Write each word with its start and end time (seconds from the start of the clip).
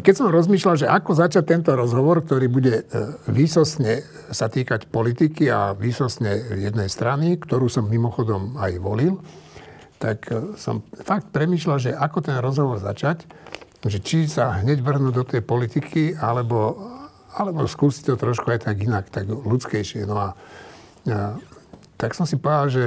keď 0.00 0.14
som 0.16 0.32
rozmýšľal, 0.32 0.76
že 0.76 0.86
ako 0.88 1.16
začať 1.16 1.44
tento 1.44 1.72
rozhovor, 1.72 2.24
ktorý 2.24 2.46
bude 2.46 2.74
e, 2.80 2.84
výsostne 3.28 4.04
sa 4.30 4.46
týkať 4.46 4.88
politiky 4.88 5.48
a 5.50 5.72
výsostne 5.74 6.56
jednej 6.56 6.88
strany, 6.90 7.36
ktorú 7.40 7.66
som 7.66 7.88
mimochodom 7.88 8.56
aj 8.60 8.72
volil, 8.80 9.20
tak 10.00 10.30
e, 10.32 10.56
som 10.60 10.86
fakt 11.04 11.34
premýšľal, 11.34 11.78
že 11.78 11.90
ako 11.92 12.18
ten 12.22 12.38
rozhovor 12.38 12.78
začať, 12.78 13.26
že 13.84 13.98
či 13.98 14.28
sa 14.28 14.60
hneď 14.60 14.84
vrhnúť 14.84 15.14
do 15.14 15.24
tej 15.24 15.42
politiky, 15.44 16.14
alebo, 16.16 16.76
alebo 17.34 17.64
skúsiť 17.64 18.12
to 18.12 18.20
trošku 18.20 18.52
aj 18.52 18.68
tak 18.68 18.76
inak, 18.80 19.08
tak 19.08 19.26
ľudskejšie. 19.26 20.04
No 20.04 20.16
a, 20.16 20.28
a 21.08 21.40
tak 21.96 22.16
som 22.16 22.24
si 22.24 22.36
povedal, 22.36 22.68
že 22.68 22.84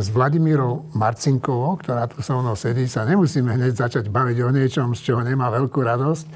s 0.00 0.08
Vladimírou 0.08 0.88
Marcinkovou, 0.96 1.76
ktorá 1.76 2.08
tu 2.08 2.24
so 2.24 2.40
mnou 2.40 2.56
sedí, 2.56 2.88
sa 2.88 3.04
nemusíme 3.04 3.52
hneď 3.52 3.76
začať 3.76 4.08
baviť 4.08 4.36
o 4.40 4.48
niečom, 4.48 4.96
z 4.96 5.12
čoho 5.12 5.20
nemá 5.20 5.52
veľkú 5.52 5.80
radosť, 5.84 6.26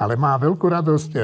ale 0.00 0.16
má 0.16 0.34
veľkú 0.40 0.64
radosť 0.64 1.10
e, 1.12 1.20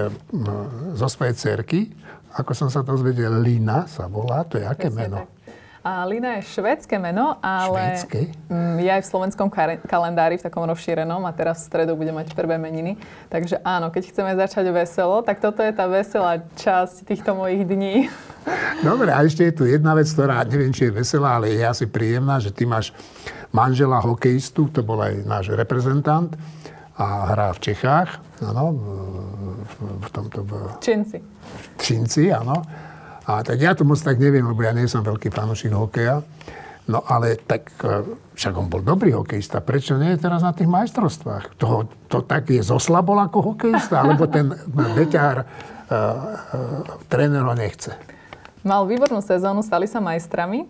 zo 0.94 1.08
svojej 1.08 1.34
cerky. 1.34 1.88
Ako 2.36 2.52
som 2.54 2.68
sa 2.70 2.84
dozvedel, 2.84 3.40
Lina 3.42 3.88
sa 3.88 4.06
volá, 4.06 4.44
to 4.46 4.60
je 4.60 4.64
aké 4.68 4.92
Presne 4.92 5.00
meno? 5.00 5.18
Tak. 5.24 5.39
A 5.80 6.04
Lina 6.04 6.36
je 6.36 6.60
švedské 6.60 7.00
meno, 7.00 7.40
ale 7.40 7.96
Švédske? 7.96 8.36
Mm, 8.52 8.84
je 8.84 8.90
aj 8.92 9.00
v 9.00 9.08
slovenskom 9.08 9.48
kalendári, 9.88 10.36
v 10.36 10.44
takom 10.44 10.68
rozšírenom 10.68 11.24
a 11.24 11.32
teraz 11.32 11.64
v 11.64 11.72
stredu 11.72 11.96
bude 11.96 12.12
mať 12.12 12.36
prvé 12.36 12.60
meniny. 12.60 13.00
Takže 13.32 13.64
áno, 13.64 13.88
keď 13.88 14.12
chceme 14.12 14.36
začať 14.36 14.68
veselo, 14.76 15.24
tak 15.24 15.40
toto 15.40 15.64
je 15.64 15.72
tá 15.72 15.88
veselá 15.88 16.44
časť 16.60 17.08
týchto 17.08 17.32
mojich 17.32 17.64
dní. 17.64 18.12
Dobre, 18.84 19.08
a 19.08 19.24
ešte 19.24 19.48
je 19.48 19.56
tu 19.56 19.64
jedna 19.64 19.96
vec, 19.96 20.04
ktorá 20.12 20.44
neviem, 20.44 20.68
či 20.68 20.92
je 20.92 21.00
veselá, 21.00 21.40
ale 21.40 21.56
je 21.56 21.64
asi 21.64 21.88
príjemná, 21.88 22.36
že 22.36 22.52
ty 22.52 22.68
máš 22.68 22.92
manžela 23.48 24.04
hokejistu, 24.04 24.68
to 24.68 24.84
bol 24.84 25.00
aj 25.00 25.24
náš 25.24 25.56
reprezentant 25.56 26.36
a 27.00 27.32
hrá 27.32 27.56
v 27.56 27.60
Čechách, 27.72 28.20
áno, 28.44 28.76
v, 28.76 28.84
v, 29.64 29.72
v 30.04 30.08
tomto... 30.12 30.44
V, 30.44 30.52
Činci. 30.84 31.18
V 31.24 31.66
Činci, 31.80 32.28
áno. 32.28 32.60
A 33.30 33.46
tak 33.46 33.62
ja 33.62 33.78
to 33.78 33.86
moc 33.86 34.02
tak 34.02 34.18
neviem, 34.18 34.42
lebo 34.42 34.58
ja 34.66 34.74
nie 34.74 34.90
som 34.90 35.06
veľký 35.06 35.30
fanúšik 35.30 35.70
hokeja. 35.70 36.26
No 36.90 37.06
ale 37.06 37.38
tak 37.38 37.70
e, 37.86 38.02
však 38.34 38.58
on 38.58 38.66
bol 38.66 38.82
dobrý 38.82 39.14
hokejista. 39.14 39.62
Prečo 39.62 39.94
nie 39.94 40.18
je 40.18 40.26
teraz 40.26 40.42
na 40.42 40.50
tých 40.50 40.66
majstrovstvách? 40.66 41.54
To, 41.62 41.86
to 42.10 42.26
tak 42.26 42.50
je 42.50 42.58
zoslabol 42.58 43.22
ako 43.22 43.54
hokejista? 43.54 44.02
Alebo 44.02 44.26
ten 44.26 44.50
beťár 44.74 45.46
uh, 45.46 45.46
uh, 45.46 46.98
tréner 47.06 47.46
ho 47.46 47.54
nechce? 47.54 47.94
Mal 48.66 48.82
výbornú 48.90 49.22
sezónu, 49.22 49.62
stali 49.62 49.86
sa 49.86 50.02
majstrami. 50.02 50.66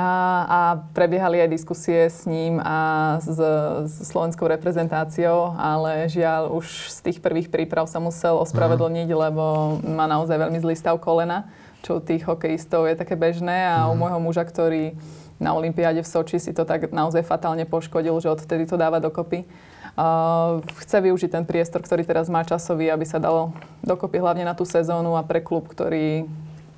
A, 0.00 0.10
a 0.48 0.60
prebiehali 0.96 1.44
aj 1.44 1.52
diskusie 1.52 2.08
s 2.08 2.24
ním 2.24 2.56
a 2.56 3.20
s, 3.20 3.36
s 3.84 4.08
slovenskou 4.08 4.48
reprezentáciou, 4.48 5.52
ale 5.60 6.08
žiaľ 6.08 6.56
už 6.56 6.88
z 6.88 6.98
tých 7.04 7.18
prvých 7.20 7.52
príprav 7.52 7.84
sa 7.84 8.00
musel 8.00 8.40
ospravedlniť, 8.40 9.08
mm. 9.12 9.18
lebo 9.28 9.44
má 9.84 10.08
naozaj 10.08 10.40
veľmi 10.40 10.56
zlý 10.56 10.72
stav 10.72 10.96
kolena 11.04 11.44
čo 11.80 12.00
tých 12.00 12.24
hokejistov 12.28 12.88
je 12.88 12.96
také 12.96 13.16
bežné 13.16 13.68
a 13.68 13.86
mm. 13.86 13.90
u 13.90 13.94
mhm. 13.94 14.00
môjho 14.00 14.20
muža, 14.20 14.44
ktorý 14.44 14.94
na 15.40 15.56
Olympiáde 15.56 16.04
v 16.04 16.08
Soči 16.08 16.36
si 16.36 16.52
to 16.52 16.68
tak 16.68 16.92
naozaj 16.92 17.24
fatálne 17.24 17.64
poškodil, 17.64 18.12
že 18.20 18.28
odvtedy 18.28 18.68
to 18.68 18.76
dáva 18.76 19.00
dokopy. 19.00 19.48
Uh, 19.96 20.60
chce 20.84 21.00
využiť 21.00 21.32
ten 21.32 21.44
priestor, 21.48 21.80
ktorý 21.80 22.04
teraz 22.04 22.28
má 22.28 22.44
časový, 22.44 22.92
aby 22.92 23.08
sa 23.08 23.16
dalo 23.16 23.56
dokopy 23.80 24.20
hlavne 24.20 24.44
na 24.44 24.52
tú 24.52 24.68
sezónu 24.68 25.16
a 25.16 25.24
pre 25.24 25.40
klub, 25.40 25.66
ktorý 25.66 26.28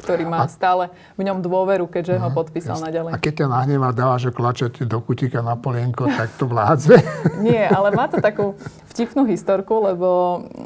ktorý 0.02 0.26
má 0.26 0.44
a... 0.44 0.50
stále 0.50 0.90
v 1.14 1.22
ňom 1.24 1.38
dôveru, 1.38 1.86
keďže 1.86 2.18
ho 2.18 2.28
mhm, 2.28 2.36
podpísal 2.36 2.76
jasne. 2.76 2.86
naďalej. 2.90 3.12
A 3.14 3.22
keď 3.22 3.32
ťa 3.40 3.46
nahnevá 3.48 3.90
dáva, 3.94 4.18
že 4.18 4.34
klačete 4.34 4.82
do 4.82 4.98
kutíka 4.98 5.40
na 5.40 5.54
polienko, 5.54 6.10
tak 6.10 6.34
to 6.34 6.50
vládze? 6.50 6.98
Nie, 7.46 7.70
ale 7.70 7.94
má 7.94 8.10
to 8.10 8.18
takú 8.18 8.58
vtipnú 8.90 9.24
historku, 9.24 9.88
lebo 9.88 10.08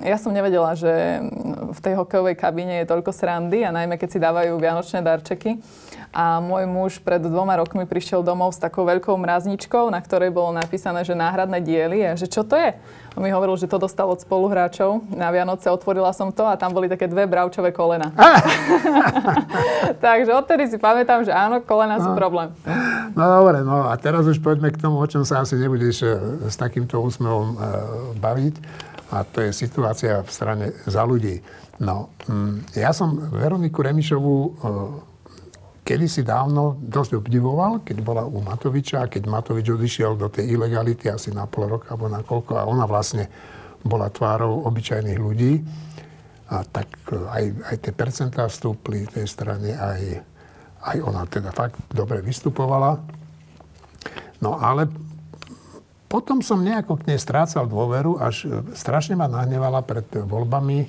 ja 0.03 0.19
som 0.19 0.35
nevedela, 0.35 0.75
že 0.75 1.23
v 1.71 1.79
tej 1.79 1.95
hokejovej 1.95 2.35
kabíne 2.35 2.83
je 2.83 2.91
toľko 2.91 3.15
srandy 3.15 3.63
a 3.63 3.71
najmä 3.71 3.95
keď 4.01 4.09
si 4.11 4.19
dávajú 4.19 4.59
vianočné 4.59 5.05
darčeky. 5.05 5.63
A 6.17 6.41
môj 6.41 6.65
muž 6.65 6.97
pred 7.05 7.21
dvoma 7.21 7.61
rokmi 7.61 7.85
prišiel 7.85 8.25
domov 8.25 8.57
s 8.57 8.63
takou 8.63 8.89
veľkou 8.89 9.13
mrazničkou, 9.21 9.93
na 9.93 10.01
ktorej 10.01 10.33
bolo 10.33 10.49
napísané, 10.49 11.05
že 11.05 11.13
náhradné 11.13 11.61
diely 11.61 12.09
a 12.09 12.17
že 12.17 12.25
čo 12.25 12.41
to 12.41 12.57
je? 12.57 12.73
On 13.17 13.21
mi 13.21 13.29
hovoril, 13.29 13.61
že 13.61 13.69
to 13.69 13.77
dostal 13.77 14.09
od 14.09 14.25
spoluhráčov. 14.25 15.05
Na 15.13 15.29
Vianoce 15.29 15.69
otvorila 15.69 16.17
som 16.17 16.33
to 16.33 16.49
a 16.49 16.57
tam 16.57 16.73
boli 16.73 16.89
také 16.89 17.05
dve 17.05 17.29
bravčové 17.29 17.69
kolena. 17.69 18.17
Takže 20.05 20.33
odtedy 20.33 20.73
si 20.73 20.81
pamätám, 20.81 21.29
že 21.29 21.37
áno, 21.37 21.61
kolena 21.61 22.01
no. 22.01 22.05
sú 22.09 22.11
problém. 22.17 22.49
No 23.13 23.25
dobre, 23.41 23.61
no 23.61 23.85
a 23.85 23.93
teraz 24.01 24.25
už 24.25 24.41
poďme 24.41 24.73
k 24.73 24.81
tomu, 24.81 24.97
o 24.97 25.09
čom 25.09 25.21
sa 25.21 25.45
asi 25.45 25.61
nebudeš 25.61 25.97
e, 26.01 26.09
s 26.49 26.57
takýmto 26.57 26.97
úsmevom 26.97 27.47
e, 27.53 27.57
baviť. 28.17 28.55
A 29.13 29.21
to 29.25 29.45
je 29.45 29.53
situácia 29.53 30.25
v 30.25 30.31
strane 30.33 30.67
za 30.89 31.05
ľudí. 31.05 31.45
No, 31.77 32.09
mm, 32.25 32.73
ja 32.73 32.97
som 32.97 33.17
Veroniku 33.37 33.85
Remišovú 33.85 34.37
e, 34.41 34.51
kedysi 35.87 36.27
dávno 36.27 36.75
dosť 36.83 37.23
obdivoval, 37.23 37.87
keď 37.87 38.03
bola 38.03 38.27
u 38.27 38.43
Matoviča, 38.43 39.07
keď 39.07 39.31
Matovič 39.31 39.71
odišiel 39.71 40.19
do 40.19 40.27
tej 40.27 40.59
ilegality 40.59 41.07
asi 41.07 41.31
na 41.31 41.47
pol 41.47 41.71
roka 41.71 41.95
alebo 41.95 42.11
na 42.11 42.27
koľko 42.27 42.59
a 42.59 42.67
ona 42.67 42.91
vlastne 42.91 43.31
bola 43.87 44.11
tvárou 44.11 44.67
obyčajných 44.67 45.21
ľudí. 45.23 45.63
A 46.51 46.67
tak 46.67 46.91
e, 47.15 47.15
aj, 47.15 47.45
aj 47.71 47.77
tie 47.87 47.93
percentá 47.95 48.51
vstúpli 48.51 49.07
tej 49.07 49.31
strane, 49.31 49.79
aj, 49.79 50.03
aj 50.91 50.97
ona 51.07 51.23
teda 51.31 51.55
fakt 51.55 51.79
dobre 51.95 52.19
vystupovala. 52.19 52.99
No 54.43 54.59
ale 54.59 54.91
potom 56.11 56.43
som 56.43 56.63
nejako 56.63 57.03
k 57.03 57.15
nej 57.15 57.19
strácal 57.23 57.71
dôveru, 57.71 58.19
až 58.19 58.47
e, 58.47 58.75
strašne 58.75 59.15
ma 59.15 59.31
nahnevala 59.31 59.87
pred 59.87 60.07
voľbami 60.07 60.79
e, 60.83 60.87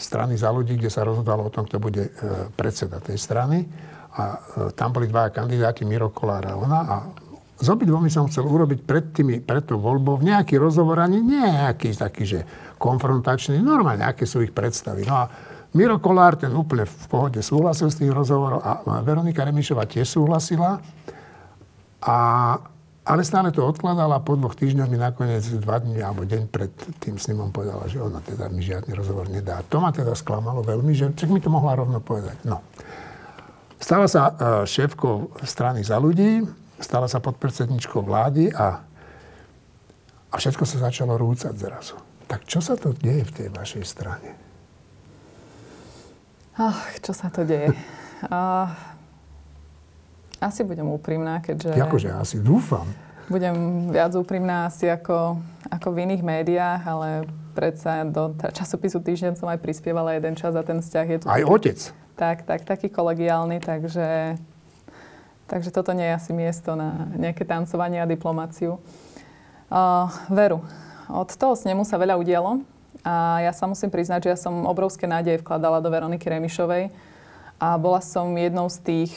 strany 0.00 0.34
za 0.34 0.48
ľudí, 0.48 0.80
kde 0.80 0.88
sa 0.88 1.04
rozhodalo 1.04 1.46
o 1.46 1.52
tom, 1.52 1.68
kto 1.68 1.76
bude 1.76 2.08
e, 2.08 2.10
predseda 2.56 2.98
tej 2.98 3.20
strany. 3.20 3.68
A 4.16 4.22
e, 4.34 4.38
tam 4.74 4.90
boli 4.96 5.06
dva 5.06 5.28
kandidáti, 5.28 5.84
Miro 5.84 6.10
Kolár 6.10 6.48
a 6.48 6.56
ona. 6.56 6.80
A 6.88 6.96
s 7.60 7.68
obidvomi 7.68 8.08
som 8.08 8.24
chcel 8.26 8.48
urobiť 8.48 8.80
pred, 8.88 9.04
tými, 9.12 9.44
pred 9.44 9.60
tou 9.68 9.76
voľbou 9.76 10.16
nejaký 10.24 10.56
rozhovor, 10.56 11.04
ani 11.04 11.20
nejaký 11.20 11.92
taký, 11.92 12.24
že 12.24 12.40
konfrontačný, 12.80 13.60
normálne, 13.60 14.08
aké 14.08 14.24
sú 14.24 14.40
ich 14.40 14.56
predstavy. 14.56 15.04
No 15.04 15.14
a 15.20 15.24
Miro 15.76 16.00
Kolár, 16.00 16.40
ten 16.40 16.50
úplne 16.50 16.88
v 16.88 17.06
pohode 17.06 17.38
súhlasil 17.38 17.92
s 17.92 18.00
tým 18.00 18.10
rozhovorom 18.10 18.58
a 18.58 19.04
Veronika 19.04 19.44
Remišová 19.44 19.86
tiež 19.86 20.18
súhlasila. 20.18 20.82
A 22.00 22.16
ale 23.10 23.26
stále 23.26 23.50
to 23.50 23.66
odkladala 23.66 24.22
a 24.22 24.24
po 24.24 24.38
dvoch 24.38 24.54
týždňoch 24.54 24.86
mi 24.86 24.94
nakoniec 24.94 25.42
dva 25.58 25.82
dní 25.82 25.98
alebo 25.98 26.22
deň 26.22 26.46
pred 26.46 26.70
tým 27.02 27.18
snímom 27.18 27.50
povedala, 27.50 27.90
že 27.90 27.98
ona 27.98 28.22
teda 28.22 28.46
mi 28.46 28.62
žiadny 28.62 28.94
rozhovor 28.94 29.26
nedá. 29.26 29.66
To 29.66 29.82
ma 29.82 29.90
teda 29.90 30.14
sklamalo 30.14 30.62
veľmi, 30.62 30.94
že 30.94 31.10
čak 31.18 31.26
mi 31.26 31.42
to 31.42 31.50
mohla 31.50 31.74
rovno 31.74 31.98
povedať. 31.98 32.38
No. 32.46 32.62
Stala 33.82 34.06
sa 34.06 34.30
e, 34.30 34.32
šéfkou 34.62 35.42
strany 35.42 35.82
za 35.82 35.98
ľudí, 35.98 36.46
stala 36.78 37.10
sa 37.10 37.18
podpredsedničkou 37.18 37.98
vlády 38.06 38.54
a, 38.54 38.78
a 40.30 40.34
všetko 40.38 40.62
sa 40.62 40.86
začalo 40.86 41.18
rúcať 41.18 41.54
zrazu. 41.58 41.98
Tak 42.30 42.46
čo 42.46 42.62
sa 42.62 42.78
to 42.78 42.94
deje 42.94 43.26
v 43.26 43.32
tej 43.34 43.48
vašej 43.50 43.84
strane? 43.90 44.38
Ach, 46.54 46.94
čo 47.02 47.10
sa 47.10 47.26
to 47.26 47.42
deje? 47.42 47.74
Asi 50.40 50.64
budem 50.64 50.88
úprimná, 50.88 51.44
keďže... 51.44 51.76
Akože 51.76 52.08
asi 52.16 52.40
dúfam. 52.40 52.88
Budem 53.28 53.86
viac 53.92 54.16
úprimná 54.16 54.66
asi 54.72 54.88
ako, 54.88 55.36
ako 55.68 55.88
v 55.92 56.08
iných 56.08 56.24
médiách, 56.24 56.82
ale 56.82 57.08
predsa 57.52 58.08
do 58.08 58.32
časopisu 58.50 59.04
Týždeň 59.04 59.36
som 59.36 59.52
aj 59.52 59.60
prispievala 59.60 60.16
jeden 60.16 60.34
čas 60.34 60.56
a 60.56 60.64
ten 60.64 60.80
vzťah 60.80 61.06
je 61.06 61.18
tu... 61.20 61.26
Aj 61.28 61.44
otec. 61.44 61.78
Tak, 62.16 62.48
tak, 62.48 62.64
taký 62.64 62.88
kolegiálny, 62.88 63.60
takže, 63.60 64.40
takže 65.44 65.70
toto 65.70 65.92
nie 65.92 66.08
je 66.08 66.16
asi 66.16 66.32
miesto 66.32 66.72
na 66.72 67.12
nejaké 67.20 67.44
tancovanie 67.44 68.00
a 68.00 68.08
diplomáciu. 68.08 68.80
Uh, 69.70 70.08
veru, 70.32 70.64
od 71.12 71.28
toho 71.36 71.54
snemu 71.54 71.84
sa 71.84 72.00
veľa 72.00 72.16
udialo 72.16 72.64
a 73.04 73.44
ja 73.44 73.52
sa 73.52 73.68
musím 73.68 73.92
priznať, 73.92 74.26
že 74.26 74.32
ja 74.34 74.38
som 74.40 74.66
obrovské 74.66 75.04
nádeje 75.04 75.44
vkladala 75.44 75.84
do 75.84 75.92
Veroniky 75.92 76.26
Remišovej 76.26 76.90
a 77.60 77.76
bola 77.76 78.00
som 78.00 78.32
jednou 78.34 78.66
z 78.72 78.78
tých 78.82 79.12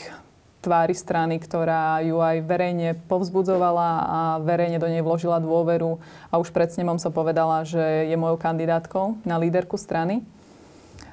tvári 0.64 0.96
strany, 0.96 1.36
ktorá 1.36 2.00
ju 2.00 2.24
aj 2.24 2.40
verejne 2.48 2.96
povzbudzovala 3.04 3.90
a 4.00 4.20
verejne 4.40 4.80
do 4.80 4.88
nej 4.88 5.04
vložila 5.04 5.36
dôveru. 5.44 6.00
A 6.32 6.40
už 6.40 6.48
pred 6.48 6.72
snemom 6.72 6.96
som 6.96 7.12
povedala, 7.12 7.68
že 7.68 8.08
je 8.08 8.16
mojou 8.16 8.40
kandidátkou 8.40 9.20
na 9.28 9.36
líderku 9.36 9.76
strany. 9.76 10.24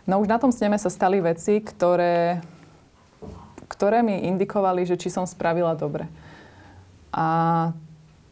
No 0.07 0.23
už 0.23 0.31
na 0.31 0.39
tom 0.39 0.55
sneme 0.55 0.79
sa 0.79 0.87
stali 0.87 1.19
veci, 1.19 1.59
ktoré, 1.59 2.39
ktoré 3.67 3.99
mi 3.99 4.23
indikovali, 4.31 4.87
že 4.87 4.95
či 4.95 5.11
som 5.11 5.27
spravila 5.27 5.75
dobre. 5.75 6.07
A 7.11 7.69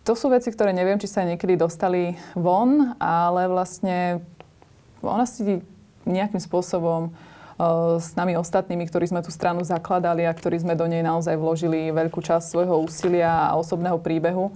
to 0.08 0.16
sú 0.16 0.32
veci, 0.32 0.50
ktoré 0.50 0.72
neviem, 0.72 0.98
či 0.98 1.12
sa 1.12 1.28
niekedy 1.28 1.60
dostali 1.60 2.16
von, 2.32 2.96
ale 2.98 3.46
vlastne 3.52 4.24
ona 5.04 5.28
si 5.28 5.60
nejakým 6.08 6.42
spôsobom 6.42 7.12
s 8.00 8.16
nami 8.16 8.40
ostatnými, 8.40 8.88
ktorí 8.88 9.12
sme 9.12 9.20
tú 9.20 9.36
stranu 9.36 9.68
zakladali 9.68 10.24
a 10.24 10.32
ktorí 10.32 10.64
sme 10.64 10.80
do 10.80 10.88
nej 10.88 11.04
naozaj 11.04 11.36
vložili 11.36 11.92
veľkú 11.92 12.24
časť 12.24 12.56
svojho 12.56 12.80
úsilia 12.88 13.52
a 13.52 13.60
osobného 13.60 14.00
príbehu. 14.00 14.56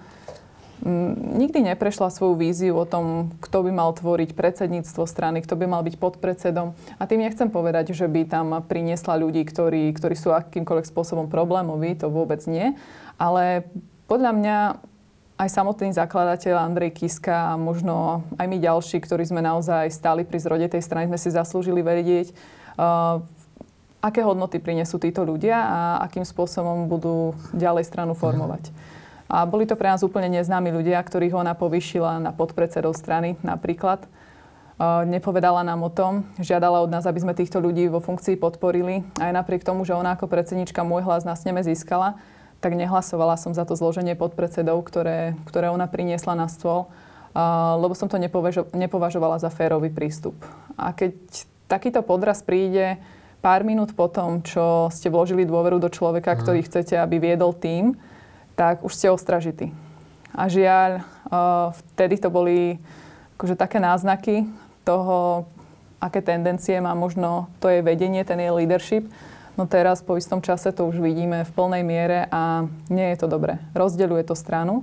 nikdy 0.83 1.63
neprešla 1.63 2.11
svoju 2.11 2.35
víziu 2.35 2.75
o 2.75 2.83
tom, 2.87 3.31
kto 3.39 3.67
by 3.67 3.71
mal 3.71 3.95
tvoriť 3.95 4.35
predsedníctvo 4.35 5.07
strany, 5.07 5.39
kto 5.39 5.55
by 5.55 5.65
mal 5.67 5.81
byť 5.83 5.95
podpredsedom. 5.95 6.75
A 6.99 7.03
tým 7.07 7.23
nechcem 7.23 7.47
povedať, 7.47 7.95
že 7.95 8.07
by 8.07 8.27
tam 8.27 8.59
priniesla 8.63 9.15
ľudí, 9.15 9.47
ktorí, 9.47 9.91
ktorí 9.95 10.15
sú 10.15 10.35
akýmkoľvek 10.35 10.87
spôsobom 10.87 11.31
problémoví, 11.31 11.95
to 11.95 12.11
vôbec 12.11 12.43
nie. 12.51 12.75
Ale 13.15 13.67
podľa 14.11 14.31
mňa 14.35 14.57
aj 15.39 15.49
samotný 15.49 15.95
zakladateľ 15.95 16.55
Andrej 16.55 16.93
Kiska 16.93 17.51
a 17.51 17.59
možno 17.59 18.21
aj 18.37 18.47
my 18.47 18.57
ďalší, 18.59 19.01
ktorí 19.01 19.23
sme 19.23 19.41
naozaj 19.41 19.89
stáli 19.89 20.27
pri 20.27 20.39
zrode 20.39 20.67
tej 20.67 20.83
strany, 20.83 21.09
sme 21.09 21.19
si 21.19 21.33
zaslúžili 21.33 21.79
vedieť, 21.79 22.35
aké 24.03 24.19
hodnoty 24.19 24.59
prinesú 24.59 24.99
títo 24.99 25.23
ľudia 25.23 25.55
a 25.55 25.79
akým 26.03 26.27
spôsobom 26.27 26.91
budú 26.91 27.37
ďalej 27.55 27.87
stranu 27.87 28.13
formovať. 28.17 28.73
A 29.31 29.47
boli 29.49 29.65
to 29.65 29.79
pre 29.79 29.89
nás 29.89 30.03
úplne 30.03 30.29
neznámi 30.29 30.69
ľudia, 30.69 30.99
ktorých 31.01 31.33
ona 31.33 31.55
povyšila 31.57 32.21
na 32.21 32.35
podpredsedov 32.35 32.93
strany 32.93 33.39
napríklad. 33.41 34.05
Nepovedala 34.83 35.63
nám 35.63 35.85
o 35.85 35.89
tom, 35.93 36.27
žiadala 36.41 36.83
od 36.83 36.91
nás, 36.91 37.05
aby 37.07 37.21
sme 37.21 37.37
týchto 37.37 37.61
ľudí 37.61 37.87
vo 37.87 38.03
funkcii 38.03 38.35
podporili. 38.35 39.05
Aj 39.21 39.31
napriek 39.31 39.63
tomu, 39.63 39.85
že 39.87 39.95
ona 39.95 40.17
ako 40.17 40.27
predsednička 40.27 40.83
môj 40.83 41.05
hlas 41.07 41.23
na 41.23 41.37
sneme 41.37 41.63
získala, 41.63 42.19
tak 42.59 42.75
nehlasovala 42.75 43.37
som 43.39 43.55
za 43.55 43.63
to 43.63 43.77
zloženie 43.77 44.17
podpredsedov, 44.17 44.83
ktoré, 44.83 45.37
ktoré 45.47 45.69
ona 45.69 45.87
priniesla 45.87 46.35
na 46.35 46.49
stôl, 46.51 46.89
lebo 47.79 47.93
som 47.95 48.11
to 48.11 48.19
nepovažovala 48.75 49.39
za 49.39 49.53
férový 49.53 49.93
prístup. 49.93 50.35
A 50.75 50.91
keď 50.91 51.15
takýto 51.73 52.05
podraz 52.05 52.45
príde 52.45 53.01
pár 53.41 53.65
minút 53.65 53.97
po 53.97 54.05
tom, 54.05 54.45
čo 54.45 54.93
ste 54.93 55.09
vložili 55.09 55.41
dôveru 55.49 55.81
do 55.81 55.89
človeka, 55.89 56.37
ktorý 56.37 56.61
mhm. 56.61 56.67
chcete, 56.69 56.95
aby 57.01 57.17
viedol 57.17 57.57
tým, 57.57 57.97
tak 58.53 58.85
už 58.85 58.93
ste 58.93 59.09
ostražití. 59.09 59.73
A 60.33 60.45
žiaľ, 60.49 61.01
vtedy 61.93 62.21
to 62.21 62.29
boli 62.29 62.77
akože 63.37 63.57
také 63.57 63.81
náznaky 63.81 64.45
toho, 64.85 65.49
aké 66.01 66.21
tendencie 66.21 66.77
má 66.81 66.93
možno 66.93 67.49
to 67.61 67.69
je 67.69 67.85
vedenie, 67.85 68.21
ten 68.25 68.41
je 68.41 68.49
leadership. 68.49 69.05
No 69.53 69.69
teraz 69.69 70.01
po 70.01 70.17
istom 70.17 70.41
čase 70.41 70.73
to 70.73 70.89
už 70.89 70.97
vidíme 70.97 71.45
v 71.45 71.51
plnej 71.53 71.83
miere 71.85 72.19
a 72.33 72.65
nie 72.89 73.13
je 73.13 73.17
to 73.21 73.27
dobré. 73.29 73.61
Rozdeľuje 73.77 74.25
to 74.25 74.33
stranu. 74.33 74.81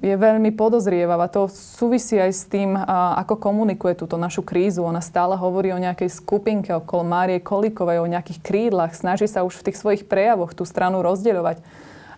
Je 0.00 0.14
veľmi 0.16 0.50
podozrievavá. 0.56 1.30
To 1.30 1.46
súvisí 1.46 2.18
aj 2.18 2.32
s 2.34 2.44
tým, 2.50 2.74
ako 3.18 3.38
komunikuje 3.38 3.94
túto 3.94 4.18
našu 4.18 4.42
krízu. 4.42 4.82
Ona 4.82 4.98
stále 4.98 5.38
hovorí 5.38 5.70
o 5.70 5.78
nejakej 5.78 6.10
skupinke 6.10 6.74
okolo 6.74 7.06
Márie 7.06 7.38
Kolikovej, 7.38 8.02
o 8.02 8.10
nejakých 8.10 8.42
krídlach. 8.42 8.96
Snaží 8.96 9.30
sa 9.30 9.46
už 9.46 9.60
v 9.60 9.70
tých 9.70 9.78
svojich 9.78 10.02
prejavoch 10.10 10.50
tú 10.50 10.66
stranu 10.66 11.04
rozdeľovať. 11.04 11.62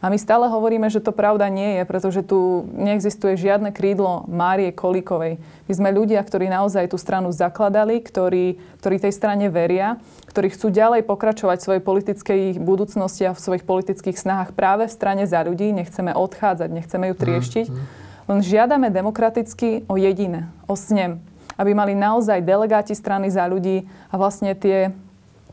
A 0.03 0.11
my 0.11 0.19
stále 0.19 0.51
hovoríme, 0.51 0.91
že 0.91 0.99
to 0.99 1.15
pravda 1.15 1.47
nie 1.47 1.79
je, 1.79 1.83
pretože 1.87 2.27
tu 2.27 2.67
neexistuje 2.75 3.39
žiadne 3.39 3.71
krídlo 3.71 4.27
Márie 4.27 4.75
Kolíkovej. 4.75 5.39
My 5.71 5.73
sme 5.73 5.95
ľudia, 5.95 6.19
ktorí 6.19 6.51
naozaj 6.51 6.91
tú 6.91 6.99
stranu 6.99 7.31
zakladali, 7.31 8.03
ktorí, 8.03 8.59
ktorí 8.83 8.97
tej 8.99 9.15
strane 9.15 9.47
veria, 9.47 10.03
ktorí 10.27 10.51
chcú 10.51 10.75
ďalej 10.75 11.07
pokračovať 11.07 11.57
v 11.63 11.67
svojej 11.71 11.83
politickej 11.87 12.41
budúcnosti 12.59 13.31
a 13.31 13.33
v 13.33 13.39
svojich 13.47 13.63
politických 13.63 14.19
snahách 14.19 14.59
práve 14.59 14.91
v 14.91 14.93
strane 14.93 15.23
za 15.23 15.39
ľudí. 15.47 15.71
Nechceme 15.71 16.11
odchádzať, 16.19 16.69
nechceme 16.75 17.07
ju 17.07 17.15
trieštiť. 17.15 17.67
Mhm, 17.71 17.79
mhm. 17.79 17.87
Len 18.27 18.39
žiadame 18.43 18.91
demokraticky 18.91 19.87
o 19.87 19.95
jediné, 19.95 20.51
o 20.67 20.75
snem. 20.75 21.23
Aby 21.55 21.79
mali 21.79 21.95
naozaj 21.95 22.43
delegáti 22.43 22.99
strany 22.99 23.31
za 23.31 23.47
ľudí 23.47 23.87
a 24.11 24.19
vlastne 24.19 24.59
tie 24.59 24.91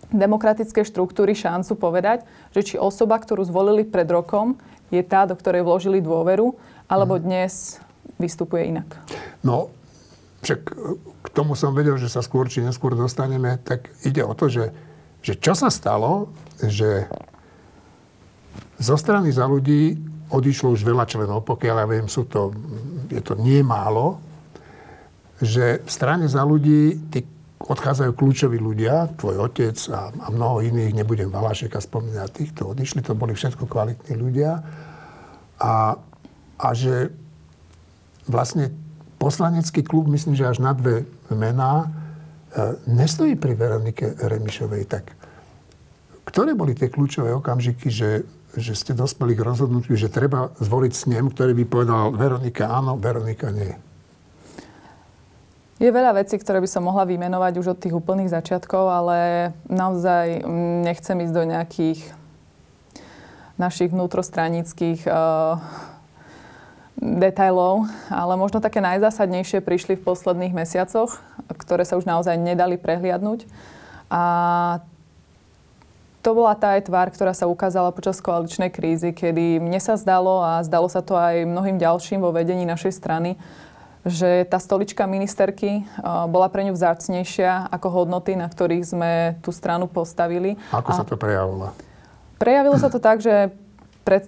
demokratické 0.10 0.82
štruktúry 0.82 1.38
šancu 1.38 1.78
povedať, 1.78 2.26
že 2.54 2.62
či 2.66 2.76
osoba, 2.82 3.22
ktorú 3.22 3.46
zvolili 3.46 3.86
pred 3.86 4.10
rokom, 4.10 4.58
je 4.90 5.06
tá, 5.06 5.30
do 5.30 5.38
ktorej 5.38 5.62
vložili 5.62 6.02
dôveru, 6.02 6.58
alebo 6.90 7.18
mhm. 7.18 7.22
dnes 7.24 7.78
vystupuje 8.18 8.74
inak. 8.74 8.98
No, 9.46 9.70
však 10.42 10.62
k 11.20 11.28
tomu 11.36 11.54
som 11.54 11.76
vedel, 11.76 11.96
že 12.00 12.10
sa 12.10 12.24
skôr 12.24 12.50
či 12.50 12.64
neskôr 12.64 12.96
dostaneme, 12.96 13.60
tak 13.62 13.92
ide 14.08 14.24
o 14.26 14.34
to, 14.34 14.50
že, 14.50 14.66
že 15.22 15.38
čo 15.38 15.54
sa 15.54 15.70
stalo, 15.70 16.32
že 16.64 17.08
zo 18.80 18.96
strany 18.96 19.30
za 19.36 19.44
ľudí 19.44 20.00
odišlo 20.32 20.72
už 20.72 20.88
veľa 20.88 21.06
členov, 21.10 21.44
pokiaľ 21.44 21.76
ja 21.84 21.88
viem, 21.90 22.08
sú 22.08 22.24
to, 22.24 22.56
je 23.12 23.20
to 23.20 23.36
nie 23.36 23.60
málo, 23.60 24.24
že 25.44 25.84
v 25.84 25.90
strane 25.92 26.28
za 26.32 26.44
ľudí 26.44 27.12
tí 27.12 27.24
odchádzajú 27.60 28.12
kľúčoví 28.16 28.56
ľudia, 28.56 29.12
tvoj 29.20 29.52
otec 29.52 29.76
a, 29.92 30.16
a 30.16 30.28
mnoho 30.32 30.64
iných, 30.64 30.96
nebudem 30.96 31.28
Valašeka 31.28 31.84
spomínať, 31.84 32.28
týchto 32.32 32.72
odišli, 32.72 33.04
to 33.04 33.20
boli 33.20 33.36
všetko 33.36 33.68
kvalitní 33.68 34.16
ľudia. 34.16 34.64
A, 35.60 36.00
a 36.56 36.68
že 36.72 37.12
vlastne 38.32 38.72
poslanecký 39.20 39.84
klub, 39.84 40.08
myslím, 40.08 40.40
že 40.40 40.48
až 40.48 40.64
na 40.64 40.72
dve 40.72 41.04
mená, 41.28 41.92
e, 42.56 42.80
nestojí 42.88 43.36
pri 43.36 43.60
Veronike 43.60 44.16
Remišovej. 44.16 44.84
Tak 44.88 45.04
ktoré 46.24 46.56
boli 46.56 46.78
tie 46.78 46.88
kľúčové 46.88 47.36
okamžiky, 47.36 47.92
že, 47.92 48.24
že 48.56 48.72
ste 48.72 48.96
dospeli 48.96 49.36
k 49.36 49.44
rozhodnutiu, 49.44 50.00
že 50.00 50.08
treba 50.08 50.56
zvoliť 50.64 50.94
snem, 50.96 51.28
ktorý 51.28 51.52
by 51.60 51.66
povedal 51.68 52.16
Veronika 52.16 52.72
áno, 52.72 52.96
Veronika 52.96 53.52
nie? 53.52 53.89
Je 55.80 55.88
veľa 55.88 56.20
vecí, 56.20 56.36
ktoré 56.36 56.60
by 56.60 56.68
som 56.68 56.84
mohla 56.84 57.08
vymenovať 57.08 57.54
už 57.56 57.68
od 57.72 57.80
tých 57.80 57.96
úplných 57.96 58.28
začiatkov, 58.28 58.92
ale 58.92 59.18
naozaj 59.72 60.44
mm, 60.44 60.84
nechcem 60.84 61.16
ísť 61.24 61.32
do 61.32 61.44
nejakých 61.48 62.00
našich 63.56 63.88
vnútrostranických 63.88 65.08
uh, 65.08 65.56
detailov, 67.00 67.88
ale 68.12 68.36
možno 68.36 68.60
také 68.60 68.84
najzásadnejšie 68.84 69.64
prišli 69.64 69.96
v 69.96 70.04
posledných 70.04 70.52
mesiacoch, 70.52 71.24
ktoré 71.48 71.88
sa 71.88 71.96
už 71.96 72.04
naozaj 72.04 72.36
nedali 72.36 72.76
prehliadnúť. 72.76 73.48
A 74.12 74.24
to 76.20 76.36
bola 76.36 76.60
tá 76.60 76.76
aj 76.76 76.92
tvár, 76.92 77.08
ktorá 77.08 77.32
sa 77.32 77.48
ukázala 77.48 77.96
počas 77.96 78.20
koaličnej 78.20 78.68
krízy, 78.68 79.16
kedy 79.16 79.64
mne 79.64 79.80
sa 79.80 79.96
zdalo 79.96 80.44
a 80.44 80.60
zdalo 80.68 80.92
sa 80.92 81.00
to 81.00 81.16
aj 81.16 81.48
mnohým 81.48 81.80
ďalším 81.80 82.20
vo 82.20 82.36
vedení 82.36 82.68
našej 82.68 82.92
strany, 82.92 83.40
že 84.08 84.48
tá 84.48 84.58
stolička 84.64 85.04
ministerky 85.04 85.84
bola 86.04 86.48
pre 86.48 86.64
ňu 86.64 86.74
vzácnejšia 86.74 87.68
ako 87.68 87.88
hodnoty, 88.04 88.40
na 88.40 88.48
ktorých 88.48 88.86
sme 88.88 89.12
tú 89.44 89.52
stranu 89.52 89.92
postavili. 89.92 90.56
Ako 90.72 90.90
a 90.92 90.98
sa 90.98 91.04
to 91.04 91.20
prejavilo? 91.20 91.76
Prejavilo 92.40 92.80
sa 92.80 92.88
to 92.88 93.04
tak, 93.04 93.20
že 93.20 93.52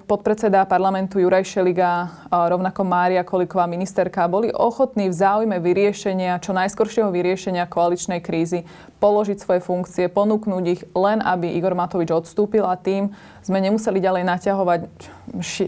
podpredseda 0.06 0.62
parlamentu 0.70 1.18
Juraj 1.18 1.58
Šeliga, 1.58 2.14
rovnako 2.30 2.86
Mária 2.86 3.26
Koliková, 3.26 3.66
ministerka, 3.66 4.30
boli 4.30 4.54
ochotní 4.54 5.10
v 5.10 5.18
záujme 5.18 5.58
vyriešenia, 5.58 6.38
čo 6.38 6.54
najskoršieho 6.54 7.10
vyriešenia 7.10 7.66
koaličnej 7.66 8.22
krízy, 8.22 8.62
položiť 9.02 9.42
svoje 9.42 9.66
funkcie, 9.66 10.06
ponúknuť 10.06 10.64
ich 10.70 10.82
len, 10.94 11.18
aby 11.26 11.58
Igor 11.58 11.74
Matovič 11.74 12.14
odstúpil 12.14 12.62
a 12.62 12.78
tým 12.78 13.10
sme 13.42 13.58
nemuseli 13.58 13.98
ďalej 13.98 14.22
naťahovať 14.30 14.82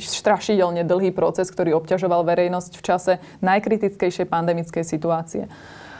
strašidelne 0.05 0.85
dlhý 0.85 1.09
proces, 1.09 1.49
ktorý 1.49 1.81
obťažoval 1.81 2.21
verejnosť 2.21 2.71
v 2.77 2.85
čase 2.85 3.13
najkritickejšej 3.41 4.29
pandemickej 4.29 4.85
situácie. 4.85 5.49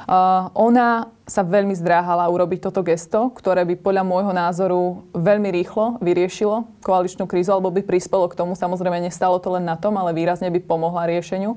Uh, 0.04 0.52
ona 0.52 1.08
sa 1.24 1.48
veľmi 1.48 1.72
zdráhala 1.80 2.28
urobiť 2.28 2.68
toto 2.68 2.84
gesto, 2.84 3.32
ktoré 3.32 3.64
by 3.64 3.80
podľa 3.80 4.04
môjho 4.04 4.36
názoru 4.36 5.08
veľmi 5.16 5.48
rýchlo 5.56 6.04
vyriešilo 6.04 6.68
koaličnú 6.84 7.24
krízu, 7.24 7.56
alebo 7.56 7.72
by 7.72 7.80
prispelo 7.88 8.28
k 8.28 8.36
tomu. 8.36 8.60
Samozrejme, 8.60 9.00
nestalo 9.00 9.40
to 9.40 9.56
len 9.56 9.64
na 9.64 9.80
tom, 9.80 9.96
ale 9.96 10.12
výrazne 10.12 10.52
by 10.52 10.60
pomohla 10.60 11.08
riešeniu. 11.08 11.56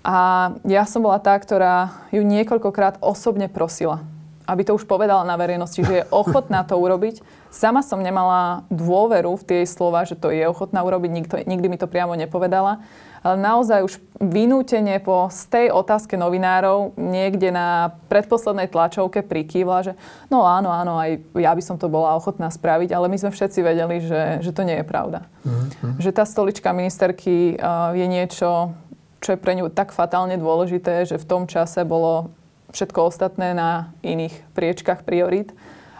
A 0.00 0.50
ja 0.64 0.88
som 0.88 1.04
bola 1.04 1.20
tá, 1.20 1.36
ktorá 1.36 2.06
ju 2.14 2.24
niekoľkokrát 2.24 3.02
osobne 3.04 3.52
prosila, 3.52 4.00
aby 4.48 4.62
to 4.64 4.72
už 4.78 4.88
povedala 4.88 5.26
na 5.28 5.36
verejnosti, 5.36 5.82
že 5.82 5.94
je 6.00 6.08
ochotná 6.24 6.64
to 6.64 6.80
urobiť. 6.80 7.20
Sama 7.52 7.84
som 7.84 8.00
nemala 8.00 8.64
dôveru 8.72 9.36
v 9.36 9.44
tie 9.44 9.60
slova, 9.68 10.08
že 10.08 10.16
to 10.16 10.32
je 10.32 10.46
ochotná 10.48 10.80
urobiť, 10.80 11.10
nikto, 11.12 11.34
nikdy 11.44 11.66
mi 11.68 11.76
to 11.76 11.90
priamo 11.90 12.16
nepovedala 12.16 12.80
ale 13.20 13.36
naozaj 13.40 13.80
už 13.84 13.94
vynútenie 14.16 14.96
po 15.00 15.28
z 15.28 15.42
tej 15.52 15.66
otázke 15.72 16.16
novinárov 16.16 16.96
niekde 16.96 17.52
na 17.52 17.96
predposlednej 18.08 18.72
tlačovke 18.72 19.20
prikývla, 19.20 19.78
že 19.84 19.92
no 20.32 20.48
áno, 20.48 20.72
áno, 20.72 20.96
aj 20.96 21.20
ja 21.36 21.52
by 21.52 21.62
som 21.64 21.76
to 21.76 21.92
bola 21.92 22.16
ochotná 22.16 22.48
spraviť, 22.48 22.96
ale 22.96 23.12
my 23.12 23.16
sme 23.20 23.30
všetci 23.32 23.60
vedeli, 23.60 23.96
že, 24.00 24.40
že 24.40 24.50
to 24.56 24.64
nie 24.64 24.80
je 24.80 24.86
pravda. 24.88 25.28
Mm-hmm. 25.44 26.00
Že 26.00 26.10
tá 26.16 26.24
stolička 26.24 26.72
ministerky 26.72 27.60
uh, 27.60 27.92
je 27.92 28.06
niečo, 28.08 28.72
čo 29.20 29.28
je 29.36 29.38
pre 29.40 29.52
ňu 29.56 29.68
tak 29.68 29.92
fatálne 29.92 30.40
dôležité, 30.40 31.04
že 31.04 31.20
v 31.20 31.28
tom 31.28 31.42
čase 31.44 31.84
bolo 31.84 32.32
všetko 32.72 33.08
ostatné 33.08 33.52
na 33.56 33.92
iných 34.04 34.32
priečkách 34.56 35.04
priorít. 35.04 35.52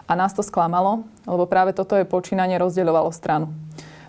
A 0.06 0.14
nás 0.14 0.30
to 0.30 0.46
sklamalo, 0.46 1.02
lebo 1.26 1.50
práve 1.50 1.74
toto 1.74 1.98
je 1.98 2.06
počínanie 2.06 2.62
rozdeľovalo 2.62 3.10
stranu. 3.10 3.50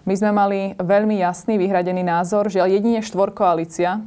My 0.08 0.16
sme 0.16 0.32
mali 0.32 0.72
veľmi 0.80 1.20
jasný, 1.20 1.60
vyhradený 1.60 2.00
názor, 2.00 2.48
že 2.48 2.64
jedine 2.64 3.04
štvorkoalícia 3.04 4.00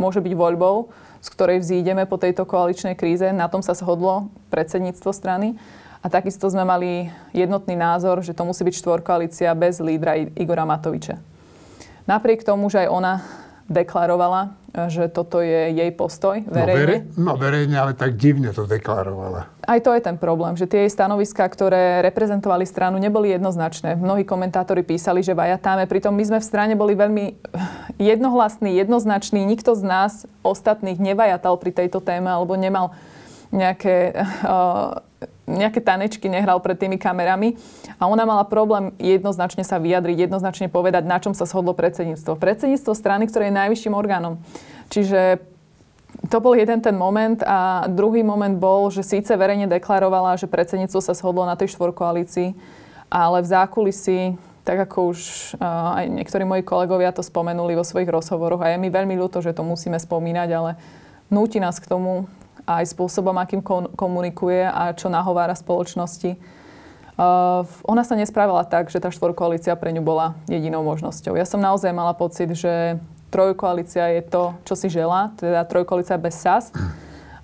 môže 0.00 0.24
byť 0.24 0.32
voľbou, 0.32 0.88
z 1.20 1.28
ktorej 1.28 1.60
vzídeme 1.60 2.08
po 2.08 2.16
tejto 2.16 2.48
koaličnej 2.48 2.96
kríze. 2.96 3.28
Na 3.36 3.44
tom 3.52 3.60
sa 3.60 3.76
shodlo 3.76 4.32
predsedníctvo 4.48 5.12
strany. 5.12 5.52
A 6.00 6.08
takisto 6.08 6.48
sme 6.48 6.64
mali 6.64 7.12
jednotný 7.36 7.76
názor, 7.76 8.24
že 8.24 8.32
to 8.32 8.48
musí 8.48 8.64
byť 8.64 8.80
štvorkoalícia 8.80 9.52
bez 9.52 9.76
lídra 9.76 10.16
Igora 10.40 10.64
Matoviča. 10.64 11.20
Napriek 12.08 12.40
tomu, 12.40 12.72
že 12.72 12.86
aj 12.86 12.88
ona 12.88 13.20
deklarovala, 13.66 14.54
že 14.86 15.10
toto 15.10 15.42
je 15.42 15.74
jej 15.74 15.90
postoj 15.90 16.44
verejne. 16.46 16.76
No, 16.76 16.78
vere, 16.78 16.96
no 17.18 17.32
verejne, 17.34 17.76
ale 17.80 17.92
tak 17.98 18.14
divne 18.14 18.54
to 18.54 18.68
deklarovala. 18.68 19.50
Aj 19.66 19.80
to 19.82 19.90
je 19.90 20.00
ten 20.04 20.14
problém, 20.14 20.54
že 20.54 20.70
tie 20.70 20.86
jej 20.86 20.92
stanoviská, 20.94 21.48
ktoré 21.50 22.04
reprezentovali 22.06 22.62
stranu, 22.62 23.02
neboli 23.02 23.34
jednoznačné. 23.34 23.98
Mnohí 23.98 24.22
komentátori 24.22 24.86
písali, 24.86 25.26
že 25.26 25.34
vajatáme, 25.34 25.90
pritom 25.90 26.14
my 26.14 26.24
sme 26.28 26.38
v 26.38 26.46
strane 26.46 26.74
boli 26.78 26.94
veľmi 26.94 27.24
jednohlasní, 28.12 28.78
jednoznační. 28.78 29.42
Nikto 29.42 29.74
z 29.74 29.82
nás 29.82 30.12
ostatných 30.46 31.02
nevajatal 31.02 31.58
pri 31.58 31.74
tejto 31.74 31.98
téme 31.98 32.30
alebo 32.30 32.54
nemal 32.54 32.94
nejaké 33.50 34.14
uh, 34.14 35.02
nejaké 35.46 35.78
tanečky 35.78 36.26
nehral 36.26 36.58
pred 36.58 36.74
tými 36.74 36.98
kamerami 36.98 37.54
a 37.96 38.10
ona 38.10 38.26
mala 38.26 38.42
problém 38.42 38.90
jednoznačne 38.98 39.62
sa 39.62 39.78
vyjadriť, 39.78 40.26
jednoznačne 40.26 40.66
povedať, 40.66 41.06
na 41.06 41.22
čom 41.22 41.32
sa 41.32 41.46
shodlo 41.46 41.72
predsedníctvo. 41.72 42.34
Predsedníctvo 42.34 42.92
strany, 42.92 43.30
ktoré 43.30 43.48
je 43.48 43.58
najvyšším 43.58 43.94
orgánom. 43.94 44.42
Čiže 44.90 45.40
to 46.26 46.42
bol 46.42 46.58
jeden 46.58 46.82
ten 46.82 46.98
moment 46.98 47.38
a 47.46 47.86
druhý 47.86 48.26
moment 48.26 48.58
bol, 48.58 48.90
že 48.90 49.06
síce 49.06 49.30
verejne 49.38 49.70
deklarovala, 49.70 50.40
že 50.40 50.50
predsedníctvo 50.50 51.00
sa 51.00 51.14
shodlo 51.14 51.46
na 51.46 51.54
tej 51.54 51.78
štvorkoalícii, 51.78 52.56
ale 53.06 53.38
v 53.44 53.46
zákulisí, 53.46 54.20
tak 54.66 54.90
ako 54.90 55.14
už 55.14 55.20
uh, 55.62 56.02
aj 56.02 56.04
niektorí 56.10 56.42
moji 56.42 56.66
kolegovia 56.66 57.14
to 57.14 57.22
spomenuli 57.22 57.78
vo 57.78 57.86
svojich 57.86 58.10
rozhovoroch 58.10 58.58
a 58.66 58.74
je 58.74 58.82
mi 58.82 58.90
veľmi 58.90 59.14
ľúto, 59.14 59.38
že 59.38 59.54
to 59.54 59.62
musíme 59.62 59.94
spomínať, 59.94 60.48
ale 60.50 60.74
núti 61.30 61.62
nás 61.62 61.78
k 61.78 61.86
tomu 61.86 62.26
aj 62.66 62.84
spôsobom, 62.92 63.38
akým 63.38 63.62
komunikuje 63.94 64.66
a 64.66 64.92
čo 64.92 65.06
nahovára 65.06 65.54
spoločnosti. 65.54 66.34
Uh, 67.16 67.64
ona 67.88 68.04
sa 68.04 68.12
nespravila 68.12 68.60
tak, 68.68 68.92
že 68.92 69.00
tá 69.00 69.08
štvorkoalícia 69.08 69.72
pre 69.80 69.88
ňu 69.88 70.04
bola 70.04 70.36
jedinou 70.52 70.84
možnosťou. 70.84 71.32
Ja 71.32 71.48
som 71.48 71.64
naozaj 71.64 71.88
mala 71.96 72.12
pocit, 72.12 72.52
že 72.52 73.00
trojkoalícia 73.32 74.20
je 74.20 74.22
to, 74.28 74.52
čo 74.68 74.74
si 74.76 74.92
žela, 74.92 75.32
teda 75.40 75.64
trojkoalícia 75.64 76.20
bez 76.20 76.36
SAS. 76.36 76.68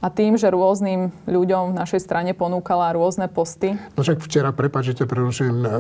A 0.03 0.11
tým, 0.11 0.35
že 0.35 0.51
rôznym 0.51 1.15
ľuďom 1.31 1.73
v 1.73 1.79
našej 1.79 2.03
strane 2.03 2.35
ponúkala 2.35 2.91
rôzne 2.91 3.31
posty. 3.31 3.79
No 3.95 4.03
však 4.03 4.19
včera, 4.19 4.51
prepáčte, 4.51 5.07
prerušujem, 5.07 5.63
e, 5.63 5.71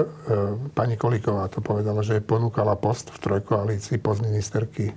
pani 0.79 0.95
Kolíková 0.95 1.51
to 1.51 1.59
povedala, 1.59 2.07
že 2.07 2.23
ponúkala 2.23 2.79
post 2.79 3.11
v 3.11 3.19
trojkoalícii 3.19 3.99
post 3.99 4.23
ministerky 4.23 4.95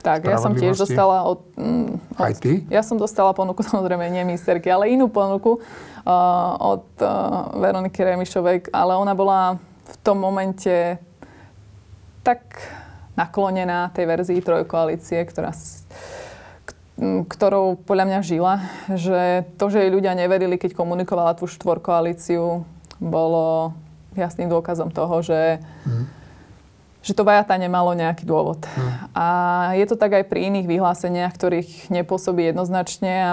tak, 0.00 0.24
ja 0.24 0.40
som 0.40 0.56
tiež 0.56 0.80
dostala 0.80 1.28
od, 1.28 1.44
mm, 1.60 2.16
od... 2.16 2.24
Aj 2.24 2.34
ty? 2.36 2.64
Ja 2.72 2.80
som 2.80 2.96
dostala 2.96 3.36
ponuku, 3.36 3.60
samozrejme 3.72 4.08
nie 4.08 4.24
ministerky, 4.24 4.72
ale 4.72 4.88
inú 4.92 5.12
ponuku 5.12 5.60
uh, 5.60 6.56
od 6.56 6.88
uh, 7.04 7.52
Veroniky 7.60 8.00
Remišovej, 8.00 8.72
ale 8.72 8.92
ona 8.96 9.12
bola 9.12 9.60
v 9.60 9.96
tom 10.00 10.16
momente 10.16 10.96
tak 12.24 12.40
naklonená 13.16 13.92
tej 13.92 14.08
verzii 14.08 14.40
trojkoalície, 14.40 15.20
ktorá 15.28 15.52
ktorou 17.00 17.80
podľa 17.80 18.04
mňa 18.12 18.20
žila, 18.20 18.54
že 18.92 19.48
to, 19.56 19.72
že 19.72 19.88
jej 19.88 19.88
ľudia 19.88 20.12
neverili, 20.12 20.60
keď 20.60 20.76
komunikovala 20.76 21.32
tú 21.32 21.48
štvorkoalíciu, 21.48 22.60
bolo 23.00 23.72
jasným 24.12 24.52
dôkazom 24.52 24.92
toho, 24.92 25.24
že 25.24 25.64
mm 25.88 26.20
že 27.00 27.16
to 27.16 27.24
vajata 27.24 27.56
nemalo 27.56 27.96
nejaký 27.96 28.28
dôvod. 28.28 28.60
Hmm. 28.76 28.89
A 29.10 29.26
je 29.74 29.86
to 29.90 29.98
tak 29.98 30.14
aj 30.14 30.24
pri 30.30 30.54
iných 30.54 30.70
vyhláseniach, 30.70 31.34
ktorých 31.34 31.90
nepôsobí 31.90 32.46
jednoznačne 32.46 33.10
a 33.10 33.32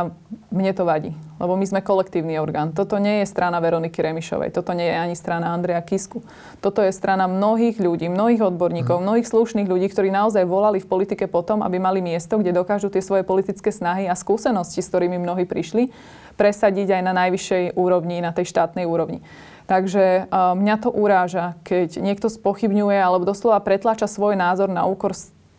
mne 0.50 0.72
to 0.74 0.90
vadí. 0.90 1.14
Lebo 1.38 1.54
my 1.54 1.70
sme 1.70 1.86
kolektívny 1.86 2.42
orgán. 2.42 2.74
Toto 2.74 2.98
nie 2.98 3.22
je 3.22 3.30
strana 3.30 3.62
Veroniky 3.62 4.02
Remišovej. 4.02 4.58
Toto 4.58 4.74
nie 4.74 4.90
je 4.90 4.98
ani 4.98 5.14
strana 5.14 5.54
Andreja 5.54 5.86
Kisku. 5.86 6.26
Toto 6.66 6.82
je 6.82 6.90
strana 6.90 7.30
mnohých 7.30 7.78
ľudí, 7.78 8.10
mnohých 8.10 8.42
odborníkov, 8.42 8.98
hmm. 8.98 9.06
mnohých 9.06 9.30
slušných 9.30 9.70
ľudí, 9.70 9.86
ktorí 9.94 10.10
naozaj 10.10 10.50
volali 10.50 10.82
v 10.82 10.90
politike 10.90 11.30
potom, 11.30 11.62
aby 11.62 11.78
mali 11.78 12.02
miesto, 12.02 12.42
kde 12.42 12.58
dokážu 12.58 12.90
tie 12.90 13.06
svoje 13.06 13.22
politické 13.22 13.70
snahy 13.70 14.10
a 14.10 14.18
skúsenosti, 14.18 14.82
s 14.82 14.90
ktorými 14.90 15.22
mnohí 15.22 15.46
prišli, 15.46 15.94
presadiť 16.42 16.98
aj 16.98 17.02
na 17.06 17.14
najvyššej 17.14 17.78
úrovni, 17.78 18.18
na 18.18 18.34
tej 18.34 18.50
štátnej 18.50 18.90
úrovni. 18.90 19.22
Takže 19.68 20.32
uh, 20.32 20.56
mňa 20.56 20.76
to 20.80 20.90
uráža, 20.90 21.60
keď 21.68 22.00
niekto 22.00 22.32
spochybňuje 22.32 22.98
alebo 22.98 23.28
doslova 23.28 23.60
pretláča 23.60 24.08
svoj 24.08 24.40
názor 24.40 24.72
na 24.72 24.88
úkor 24.88 25.12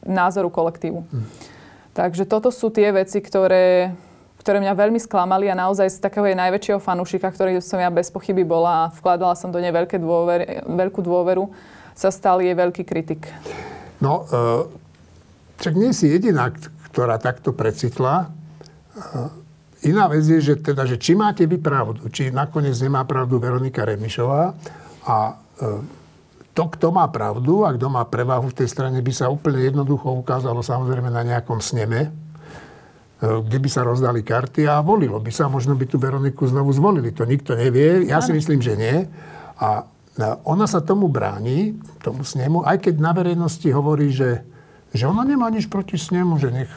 názoru 0.06 0.50
kolektívu. 0.50 1.06
Hm. 1.06 1.26
Takže 1.94 2.30
toto 2.30 2.54
sú 2.54 2.70
tie 2.70 2.94
veci, 2.94 3.18
ktoré, 3.18 3.90
ktoré 4.38 4.62
mňa 4.62 4.74
veľmi 4.78 5.02
sklamali 5.02 5.50
a 5.50 5.58
naozaj 5.58 5.98
z 5.98 5.98
takého 5.98 6.30
jej 6.30 6.38
najväčšieho 6.38 6.78
fanúšika, 6.78 7.26
ktorý 7.26 7.58
som 7.58 7.82
ja 7.82 7.90
bez 7.90 8.06
pochyby 8.14 8.46
bola 8.46 8.86
a 8.86 8.90
vkladala 8.94 9.34
som 9.34 9.50
do 9.50 9.58
nej 9.58 9.74
veľké 9.74 9.98
dôver, 9.98 10.62
veľkú 10.62 11.02
dôveru, 11.02 11.50
sa 11.98 12.14
stal 12.14 12.38
jej 12.38 12.54
veľký 12.54 12.86
kritik. 12.86 13.26
No, 13.98 14.30
uh, 14.30 14.70
však 15.58 15.74
nie 15.74 15.90
si 15.90 16.06
jediná, 16.06 16.54
ktorá 16.94 17.18
takto 17.18 17.50
precitla. 17.50 18.30
Uh, 18.94 19.34
Iná 19.86 20.10
vec 20.10 20.26
je, 20.26 20.42
že, 20.42 20.54
teda, 20.58 20.82
že 20.90 20.98
či 20.98 21.14
máte 21.14 21.46
vy 21.46 21.54
pravdu, 21.62 22.10
či 22.10 22.34
nakoniec 22.34 22.74
nemá 22.82 23.06
pravdu 23.06 23.38
Veronika 23.38 23.86
Remišová 23.86 24.50
a 25.06 25.16
e, 25.30 25.66
to, 26.58 26.66
kto 26.66 26.90
má 26.90 27.06
pravdu 27.06 27.62
a 27.62 27.70
kto 27.70 27.86
má 27.86 28.02
prevahu 28.02 28.50
v 28.50 28.58
tej 28.58 28.68
strane, 28.74 28.98
by 28.98 29.12
sa 29.14 29.30
úplne 29.30 29.62
jednoducho 29.62 30.10
ukázalo 30.10 30.58
samozrejme 30.58 31.06
na 31.06 31.22
nejakom 31.22 31.62
sneme, 31.62 32.10
e, 32.10 32.10
kde 33.22 33.58
by 33.62 33.68
sa 33.70 33.86
rozdali 33.86 34.26
karty 34.26 34.66
a 34.66 34.82
volilo 34.82 35.22
by 35.22 35.30
sa. 35.30 35.46
Možno 35.46 35.78
by 35.78 35.86
tu 35.86 36.02
Veroniku 36.02 36.50
znovu 36.50 36.74
zvolili. 36.74 37.14
To 37.14 37.22
nikto 37.22 37.54
nevie. 37.54 38.10
Ja 38.10 38.18
si 38.18 38.34
myslím, 38.34 38.58
že 38.58 38.74
nie. 38.74 39.06
A 39.62 39.86
e, 40.18 40.34
ona 40.42 40.66
sa 40.66 40.82
tomu 40.82 41.06
bráni, 41.06 41.78
tomu 42.02 42.26
snemu, 42.26 42.66
aj 42.66 42.90
keď 42.90 42.94
na 42.98 43.14
verejnosti 43.14 43.70
hovorí, 43.70 44.10
že 44.10 44.42
že 44.88 45.04
ona 45.04 45.20
nemá 45.20 45.52
nič 45.52 45.68
proti 45.68 46.00
snemu, 46.00 46.40
že 46.40 46.48
nech, 46.48 46.72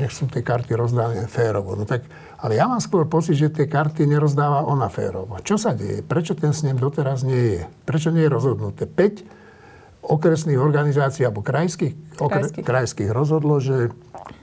nech 0.00 0.12
sú 0.16 0.24
tie 0.32 0.40
karty 0.40 0.80
rozdané 0.80 1.28
férovo. 1.28 1.76
No 1.76 1.84
tak, 1.84 2.08
ale 2.44 2.60
ja 2.60 2.68
mám 2.68 2.84
skôr 2.84 3.08
pocit, 3.08 3.40
že 3.40 3.48
tie 3.48 3.64
karty 3.64 4.04
nerozdáva 4.04 4.68
ona 4.68 4.92
férovo. 4.92 5.40
Čo 5.40 5.56
sa 5.56 5.72
deje? 5.72 6.04
Prečo 6.04 6.36
ten 6.36 6.52
snem 6.52 6.76
doteraz 6.76 7.24
nie 7.24 7.56
je? 7.56 7.62
Prečo 7.88 8.12
nie 8.12 8.28
je 8.28 8.30
rozhodnuté? 8.30 8.84
5 8.84 10.04
okresných 10.04 10.60
organizácií 10.60 11.24
alebo 11.24 11.40
krajských, 11.40 12.20
okre, 12.20 12.44
krajských. 12.52 12.64
krajských 12.68 13.10
rozhodlo, 13.16 13.56
že 13.56 13.88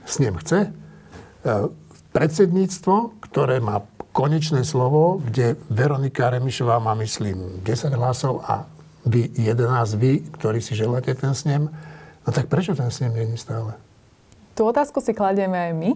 snem 0.02 0.34
chce. 0.42 0.66
E, 0.66 0.70
predsedníctvo, 2.10 3.22
ktoré 3.22 3.62
má 3.62 3.86
konečné 4.10 4.66
slovo, 4.66 5.22
kde 5.22 5.54
Veronika 5.70 6.34
Remišová 6.34 6.82
má, 6.82 6.98
myslím, 6.98 7.62
10 7.62 7.94
hlasov 7.94 8.42
a 8.42 8.66
vy 9.06 9.30
11, 9.38 10.02
vy, 10.02 10.26
ktorí 10.34 10.58
si 10.58 10.74
želáte 10.74 11.14
ten 11.14 11.38
snem, 11.38 11.70
No 12.22 12.30
tak 12.30 12.46
prečo 12.46 12.74
ten 12.78 12.90
snem 12.90 13.14
není 13.14 13.34
stále? 13.34 13.74
Tú 14.54 14.68
otázku 14.68 15.02
si 15.02 15.10
kladieme 15.16 15.58
aj 15.58 15.72
my, 15.74 15.90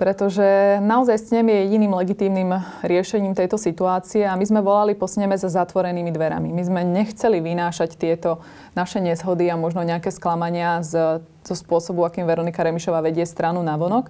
pretože 0.00 0.80
naozaj 0.80 1.28
snem 1.28 1.52
je 1.52 1.68
jediným 1.68 1.92
legitímnym 1.92 2.56
riešením 2.80 3.36
tejto 3.36 3.60
situácie 3.60 4.24
a 4.24 4.32
my 4.32 4.48
sme 4.48 4.64
volali 4.64 4.96
po 4.96 5.04
sneme 5.04 5.36
za 5.36 5.52
zatvorenými 5.52 6.08
dverami. 6.08 6.48
My 6.56 6.62
sme 6.64 6.80
nechceli 6.88 7.44
vynášať 7.44 8.00
tieto 8.00 8.40
naše 8.72 9.04
neshody 9.04 9.52
a 9.52 9.60
možno 9.60 9.84
nejaké 9.84 10.08
sklamania 10.08 10.80
z, 10.80 11.20
zo 11.44 11.52
spôsobu, 11.52 12.08
akým 12.08 12.24
Veronika 12.24 12.64
Remišová 12.64 13.04
vedie 13.04 13.28
stranu 13.28 13.60
na 13.60 13.76
vonok. 13.76 14.08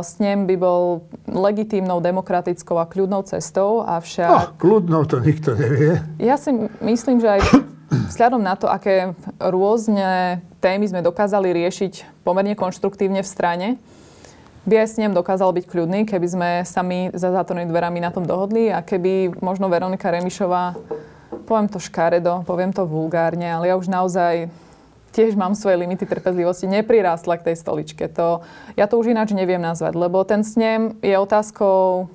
Snem 0.00 0.48
by 0.48 0.56
bol 0.56 1.04
legitímnou, 1.28 2.00
demokratickou 2.00 2.80
a 2.80 2.88
kľudnou 2.88 3.28
cestou, 3.28 3.84
avšak... 3.84 4.32
Oh, 4.32 4.56
kľudnou 4.56 5.04
to 5.04 5.20
nikto 5.20 5.52
nevie. 5.52 6.00
Ja 6.16 6.40
si 6.40 6.48
myslím, 6.80 7.20
že 7.20 7.28
aj 7.28 7.40
vzhľadom 8.08 8.40
na 8.40 8.56
to, 8.56 8.72
aké 8.72 9.12
rôzne 9.36 10.40
témy 10.64 10.88
sme 10.88 11.04
dokázali 11.04 11.52
riešiť 11.52 12.24
pomerne 12.24 12.56
konštruktívne 12.56 13.20
v 13.20 13.28
strane, 13.28 13.68
by 14.64 14.74
aj 14.80 14.88
s 14.88 14.98
ním 15.00 15.12
dokázal 15.12 15.52
byť 15.52 15.64
kľudný, 15.68 16.08
keby 16.08 16.26
sme 16.26 16.48
sami 16.64 17.12
za 17.12 17.30
zatvorenými 17.32 17.70
dverami 17.70 18.00
na 18.00 18.08
tom 18.08 18.24
dohodli 18.24 18.72
a 18.72 18.80
keby 18.80 19.36
možno 19.44 19.68
Veronika 19.68 20.08
Remišová, 20.08 20.76
poviem 21.44 21.68
to 21.68 21.76
škaredo, 21.76 22.42
poviem 22.48 22.72
to 22.72 22.88
vulgárne, 22.88 23.44
ale 23.44 23.68
ja 23.68 23.76
už 23.76 23.92
naozaj 23.92 24.48
tiež 25.14 25.38
mám 25.38 25.54
svoje 25.54 25.78
limity 25.78 26.08
trpezlivosti, 26.08 26.66
neprirástla 26.66 27.38
k 27.38 27.52
tej 27.52 27.56
stoličke. 27.60 28.10
To, 28.18 28.42
ja 28.74 28.90
to 28.90 28.98
už 28.98 29.14
ináč 29.14 29.30
neviem 29.30 29.62
nazvať, 29.62 29.94
lebo 29.94 30.24
ten 30.26 30.42
snem 30.42 30.98
je 31.04 31.14
otázkou 31.14 32.10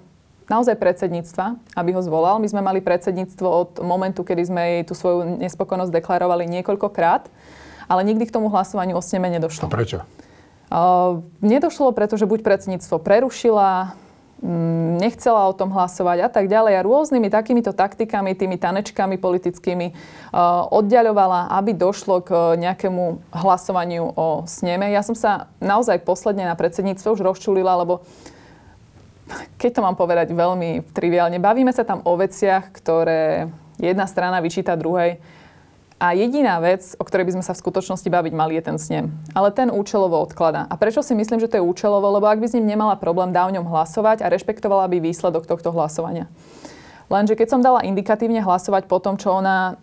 naozaj 0.50 0.76
predsedníctva, 0.76 1.56
aby 1.78 1.96
ho 1.96 2.02
zvolal. 2.04 2.42
My 2.42 2.50
sme 2.50 2.66
mali 2.66 2.82
predsedníctvo 2.82 3.48
od 3.48 3.70
momentu, 3.86 4.26
kedy 4.26 4.42
sme 4.50 4.62
jej 4.66 4.84
tú 4.84 4.98
svoju 4.98 5.40
nespokojnosť 5.40 5.94
deklarovali 5.94 6.50
niekoľkokrát, 6.60 7.30
ale 7.88 8.02
nikdy 8.04 8.28
k 8.28 8.36
tomu 8.36 8.50
hlasovaniu 8.52 8.98
o 8.98 9.02
sneme 9.06 9.30
nedošlo. 9.30 9.70
A 9.70 9.72
prečo? 9.72 10.04
Uh, 10.70 11.26
nedošlo, 11.42 11.90
pretože 11.98 12.30
buď 12.30 12.46
predsedníctvo 12.46 13.02
prerušila, 13.02 13.98
mm, 14.46 15.02
nechcela 15.02 15.50
o 15.50 15.58
tom 15.58 15.74
hlasovať 15.74 16.26
a 16.26 16.30
tak 16.30 16.46
ďalej. 16.46 16.78
A 16.78 16.86
rôznymi 16.86 17.34
takýmito 17.34 17.74
taktikami, 17.74 18.38
tými 18.38 18.62
tanečkami 18.62 19.18
politickými 19.18 19.88
uh, 19.90 20.70
oddiaľovala, 20.70 21.50
aby 21.58 21.74
došlo 21.74 22.22
k 22.22 22.54
nejakému 22.62 23.34
hlasovaniu 23.34 24.14
o 24.14 24.46
sneme. 24.46 24.94
Ja 24.94 25.02
som 25.02 25.18
sa 25.18 25.50
naozaj 25.58 26.06
posledne 26.06 26.46
na 26.46 26.54
predsedníctvo 26.54 27.18
už 27.18 27.26
rozčulila, 27.26 27.74
lebo 27.82 28.06
keď 29.58 29.72
to 29.74 29.86
mám 29.86 29.98
povedať 29.98 30.34
veľmi 30.34 30.86
triviálne, 30.94 31.42
bavíme 31.42 31.74
sa 31.74 31.82
tam 31.82 32.06
o 32.06 32.14
veciach, 32.14 32.70
ktoré 32.74 33.50
jedna 33.82 34.06
strana 34.06 34.38
vyčíta 34.38 34.78
druhej. 34.78 35.18
A 36.00 36.16
jediná 36.16 36.64
vec, 36.64 36.96
o 36.96 37.04
ktorej 37.04 37.28
by 37.28 37.34
sme 37.36 37.44
sa 37.44 37.52
v 37.52 37.60
skutočnosti 37.60 38.08
baviť 38.08 38.32
mali, 38.32 38.56
je 38.56 38.64
ten 38.64 38.80
snem. 38.80 39.12
Ale 39.36 39.52
ten 39.52 39.68
účelovo 39.68 40.16
odklada. 40.24 40.64
A 40.72 40.80
prečo 40.80 41.04
si 41.04 41.12
myslím, 41.12 41.44
že 41.44 41.52
to 41.52 41.60
je 41.60 41.68
účelovo? 41.68 42.08
Lebo 42.16 42.24
ak 42.24 42.40
by 42.40 42.48
s 42.48 42.56
ním 42.56 42.72
nemala 42.72 42.96
problém, 42.96 43.36
dá 43.36 43.44
o 43.44 43.52
ňom 43.52 43.68
hlasovať 43.68 44.24
a 44.24 44.32
rešpektovala 44.32 44.88
by 44.88 45.04
výsledok 45.04 45.44
tohto 45.44 45.76
hlasovania. 45.76 46.32
Lenže 47.12 47.36
keď 47.36 47.48
som 47.52 47.60
dala 47.60 47.84
indikatívne 47.84 48.40
hlasovať 48.40 48.88
po 48.88 49.04
tom, 49.04 49.20
čo 49.20 49.44
ona 49.44 49.76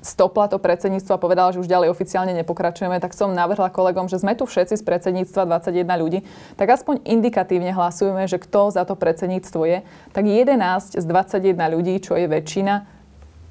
stopla 0.00 0.46
to 0.46 0.62
predsedníctvo 0.62 1.12
a 1.12 1.20
povedala, 1.20 1.50
že 1.50 1.58
už 1.58 1.68
ďalej 1.68 1.90
oficiálne 1.90 2.32
nepokračujeme, 2.38 2.96
tak 3.02 3.12
som 3.18 3.34
navrhla 3.34 3.68
kolegom, 3.68 4.06
že 4.06 4.22
sme 4.22 4.38
tu 4.38 4.46
všetci 4.46 4.78
z 4.78 4.82
predsedníctva 4.86 5.58
21 5.60 5.84
ľudí, 5.98 6.18
tak 6.54 6.70
aspoň 6.70 7.02
indikatívne 7.02 7.74
hlasujeme, 7.74 8.24
že 8.30 8.38
kto 8.38 8.70
za 8.70 8.86
to 8.86 8.94
predsedníctvo 8.94 9.60
je. 9.66 9.78
Tak 10.14 10.24
11 10.24 11.02
z 11.02 11.04
21 11.04 11.58
ľudí, 11.74 11.98
čo 11.98 12.14
je 12.14 12.30
väčšina, 12.30 13.01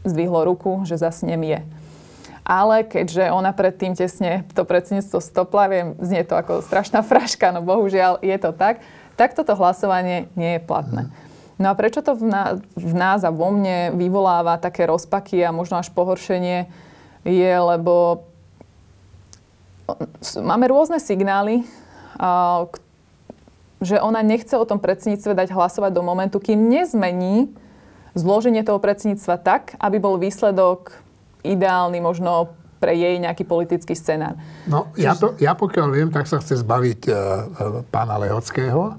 zdvihlo 0.03 0.45
ruku, 0.45 0.81
že 0.85 0.97
za 0.97 1.13
je. 1.13 1.61
Ale 2.41 2.83
keďže 2.83 3.29
ona 3.29 3.53
predtým 3.53 3.93
tesne 3.93 4.43
to 4.57 4.65
predsedníctvo 4.65 5.21
stopla, 5.21 5.69
viem, 5.69 5.87
znie 6.01 6.25
to 6.25 6.33
ako 6.33 6.65
strašná 6.65 7.05
fraška, 7.09 7.53
no 7.53 7.61
bohužiaľ 7.61 8.19
je 8.25 8.37
to 8.41 8.51
tak, 8.51 8.81
tak 9.15 9.37
toto 9.37 9.53
hlasovanie 9.53 10.27
nie 10.33 10.57
je 10.57 10.61
platné. 10.61 11.13
No 11.61 11.69
a 11.69 11.77
prečo 11.77 12.01
to 12.01 12.17
v 12.17 12.93
nás 12.97 13.21
a 13.21 13.29
vo 13.29 13.53
mne 13.53 13.93
vyvoláva 13.93 14.57
také 14.57 14.89
rozpaky 14.89 15.45
a 15.45 15.53
možno 15.53 15.77
až 15.77 15.93
pohoršenie, 15.93 16.65
je, 17.21 17.53
lebo 17.53 18.25
máme 20.41 20.65
rôzne 20.65 20.97
signály, 20.97 21.61
že 23.81 24.01
ona 24.01 24.25
nechce 24.25 24.57
o 24.57 24.65
tom 24.65 24.81
predsedníctve 24.81 25.37
dať 25.37 25.53
hlasovať 25.53 25.91
do 25.93 26.01
momentu, 26.01 26.41
kým 26.41 26.69
nezmení 26.69 27.53
zloženie 28.17 28.63
toho 28.63 28.79
predsedníctva 28.79 29.35
tak, 29.39 29.75
aby 29.79 29.97
bol 29.97 30.19
výsledok 30.19 30.95
ideálny 31.41 32.03
možno 32.03 32.53
pre 32.81 32.97
jej 32.97 33.21
nejaký 33.21 33.45
politický 33.45 33.93
scenár. 33.93 34.37
No, 34.65 34.89
ja, 34.97 35.13
to, 35.13 35.37
ja 35.37 35.53
pokiaľ 35.53 35.87
viem, 35.93 36.09
tak 36.09 36.25
sa 36.25 36.41
chce 36.41 36.65
zbaviť 36.65 37.01
uh, 37.07 37.85
pána 37.93 38.17
Lehockého, 38.17 38.97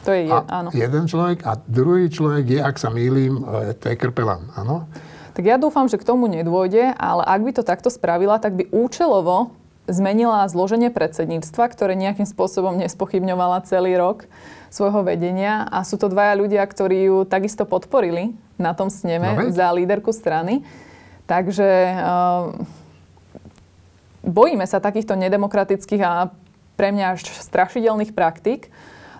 to 0.00 0.16
je, 0.16 0.32
a 0.32 0.44
áno. 0.48 0.72
jeden 0.72 1.04
človek 1.04 1.44
a 1.44 1.60
druhý 1.60 2.08
človek 2.08 2.44
je, 2.56 2.60
ak 2.64 2.76
sa 2.80 2.88
mýlim, 2.88 3.44
e, 3.44 3.76
to 3.76 3.92
je 3.92 4.00
Krpelan, 4.00 4.48
áno? 4.56 4.88
Tak 5.36 5.44
ja 5.44 5.60
dúfam, 5.60 5.84
že 5.92 6.00
k 6.00 6.08
tomu 6.08 6.24
nedôjde, 6.24 6.96
ale 6.96 7.22
ak 7.28 7.40
by 7.44 7.50
to 7.52 7.62
takto 7.62 7.92
spravila, 7.92 8.40
tak 8.40 8.56
by 8.56 8.64
účelovo 8.72 9.52
zmenila 9.88 10.44
zloženie 10.50 10.92
predsedníctva, 10.92 11.64
ktoré 11.72 11.96
nejakým 11.96 12.26
spôsobom 12.28 12.76
nespochybňovala 12.80 13.64
celý 13.64 13.96
rok 13.96 14.28
svojho 14.68 15.02
vedenia. 15.02 15.66
A 15.68 15.82
sú 15.82 15.96
to 15.96 16.12
dvaja 16.12 16.36
ľudia, 16.38 16.62
ktorí 16.66 17.10
ju 17.10 17.18
takisto 17.24 17.64
podporili 17.64 18.36
na 18.60 18.76
tom 18.76 18.92
sneme 18.92 19.32
no, 19.34 19.50
za 19.50 19.72
líderku 19.72 20.12
strany. 20.12 20.62
Takže 21.24 21.68
uh, 21.96 22.58
bojíme 24.26 24.66
sa 24.66 24.82
takýchto 24.82 25.16
nedemokratických 25.16 26.02
a 26.02 26.30
pre 26.76 26.96
mňa 26.96 27.06
až 27.16 27.28
strašidelných 27.28 28.16
praktík 28.16 28.72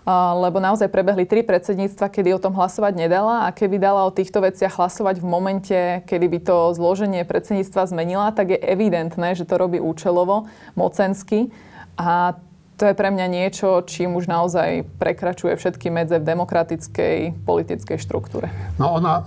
lebo 0.09 0.59
naozaj 0.59 0.89
prebehli 0.89 1.29
tri 1.29 1.45
predsedníctva, 1.45 2.09
kedy 2.09 2.33
o 2.33 2.43
tom 2.43 2.57
hlasovať 2.57 2.97
nedala 2.97 3.47
a 3.47 3.53
keby 3.53 3.77
dala 3.77 4.09
o 4.09 4.15
týchto 4.15 4.41
veciach 4.41 4.81
hlasovať 4.81 5.21
v 5.21 5.27
momente, 5.27 5.79
kedy 6.09 6.27
by 6.27 6.39
to 6.41 6.57
zloženie 6.73 7.23
predsedníctva 7.29 7.89
zmenila, 7.91 8.33
tak 8.33 8.57
je 8.57 8.59
evidentné, 8.59 9.37
že 9.37 9.45
to 9.45 9.61
robí 9.61 9.77
účelovo, 9.77 10.49
mocensky 10.73 11.53
a 12.01 12.39
to 12.81 12.89
je 12.89 12.97
pre 12.97 13.13
mňa 13.13 13.27
niečo, 13.29 13.85
čím 13.85 14.17
už 14.17 14.25
naozaj 14.25 14.89
prekračuje 14.97 15.53
všetky 15.53 15.93
medze 15.93 16.17
v 16.17 16.25
demokratickej 16.25 17.45
politickej 17.45 18.01
štruktúre. 18.01 18.49
No 18.81 18.97
ona 18.97 19.21
e, 19.21 19.23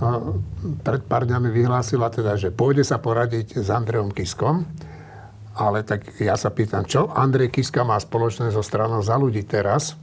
pred 0.81 1.05
pár 1.05 1.29
dňami 1.29 1.53
vyhlásila 1.53 2.09
teda, 2.09 2.33
že 2.33 2.49
pôjde 2.49 2.81
sa 2.81 2.97
poradiť 2.97 3.61
s 3.61 3.69
Andrejom 3.69 4.09
Kiskom, 4.09 4.65
ale 5.53 5.85
tak 5.85 6.17
ja 6.17 6.33
sa 6.33 6.49
pýtam, 6.49 6.89
čo 6.89 7.13
Andrej 7.13 7.53
Kiska 7.53 7.85
má 7.85 8.01
spoločné 8.01 8.49
so 8.49 8.65
stranou 8.65 9.05
za 9.05 9.21
ľudí 9.21 9.45
teraz? 9.45 9.93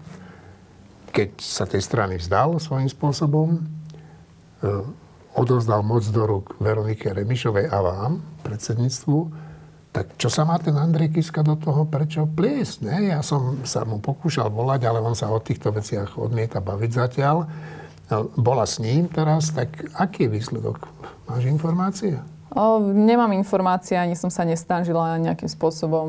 Keď 1.10 1.30
sa 1.42 1.66
tej 1.66 1.82
strany 1.82 2.16
vzdal 2.16 2.56
svojím 2.62 2.88
spôsobom, 2.88 3.58
e, 3.58 3.60
odovzdal 5.34 5.82
moc 5.82 6.06
do 6.10 6.22
rúk 6.26 6.58
Veronike 6.58 7.10
Remišovej 7.10 7.70
a 7.70 7.78
vám, 7.82 8.12
predsedníctvu, 8.42 9.18
tak 9.90 10.14
čo 10.14 10.30
sa 10.30 10.46
má 10.46 10.54
ten 10.62 10.78
Andrej 10.78 11.18
Kiska 11.18 11.42
do 11.42 11.58
toho 11.58 11.82
prečo 11.82 12.22
pliesť? 12.22 12.86
Ne? 12.86 13.10
Ja 13.10 13.26
som 13.26 13.58
sa 13.66 13.82
mu 13.82 13.98
pokúšal 13.98 14.46
volať, 14.46 14.86
ale 14.86 15.02
on 15.02 15.18
sa 15.18 15.34
o 15.34 15.42
týchto 15.42 15.74
veciach 15.74 16.14
odmieta 16.14 16.62
baviť 16.62 16.90
zatiaľ. 16.94 17.50
No, 18.10 18.30
bola 18.38 18.66
s 18.66 18.78
ním 18.78 19.10
teraz, 19.10 19.50
tak 19.50 19.90
aký 19.98 20.30
je 20.30 20.34
výsledok? 20.38 20.86
Máš 21.26 21.42
informácie? 21.50 22.22
O, 22.50 22.82
nemám 22.82 23.30
informácie, 23.38 23.94
ani 23.94 24.18
som 24.18 24.26
sa 24.26 24.42
nesnažila 24.42 25.22
nejakým 25.22 25.46
spôsobom 25.46 26.06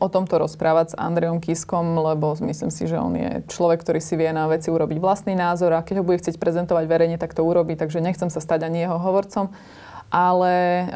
o 0.00 0.08
tomto 0.08 0.40
rozprávať 0.40 0.92
s 0.92 0.98
Andrejom 0.98 1.44
Kiskom, 1.44 1.92
lebo 1.92 2.32
myslím 2.40 2.72
si, 2.72 2.88
že 2.88 2.96
on 2.96 3.12
je 3.12 3.44
človek, 3.52 3.84
ktorý 3.84 4.00
si 4.00 4.16
vie 4.16 4.32
na 4.32 4.48
veci 4.48 4.72
urobiť 4.72 4.96
vlastný 4.96 5.36
názor 5.36 5.76
a 5.76 5.84
keď 5.84 6.00
ho 6.00 6.06
bude 6.08 6.24
chcieť 6.24 6.40
prezentovať 6.40 6.88
verejne, 6.88 7.20
tak 7.20 7.36
to 7.36 7.44
urobí, 7.44 7.76
takže 7.76 8.00
nechcem 8.00 8.32
sa 8.32 8.40
stať 8.40 8.64
ani 8.64 8.88
jeho 8.88 8.96
hovorcom. 8.96 9.52
Ale 10.08 10.88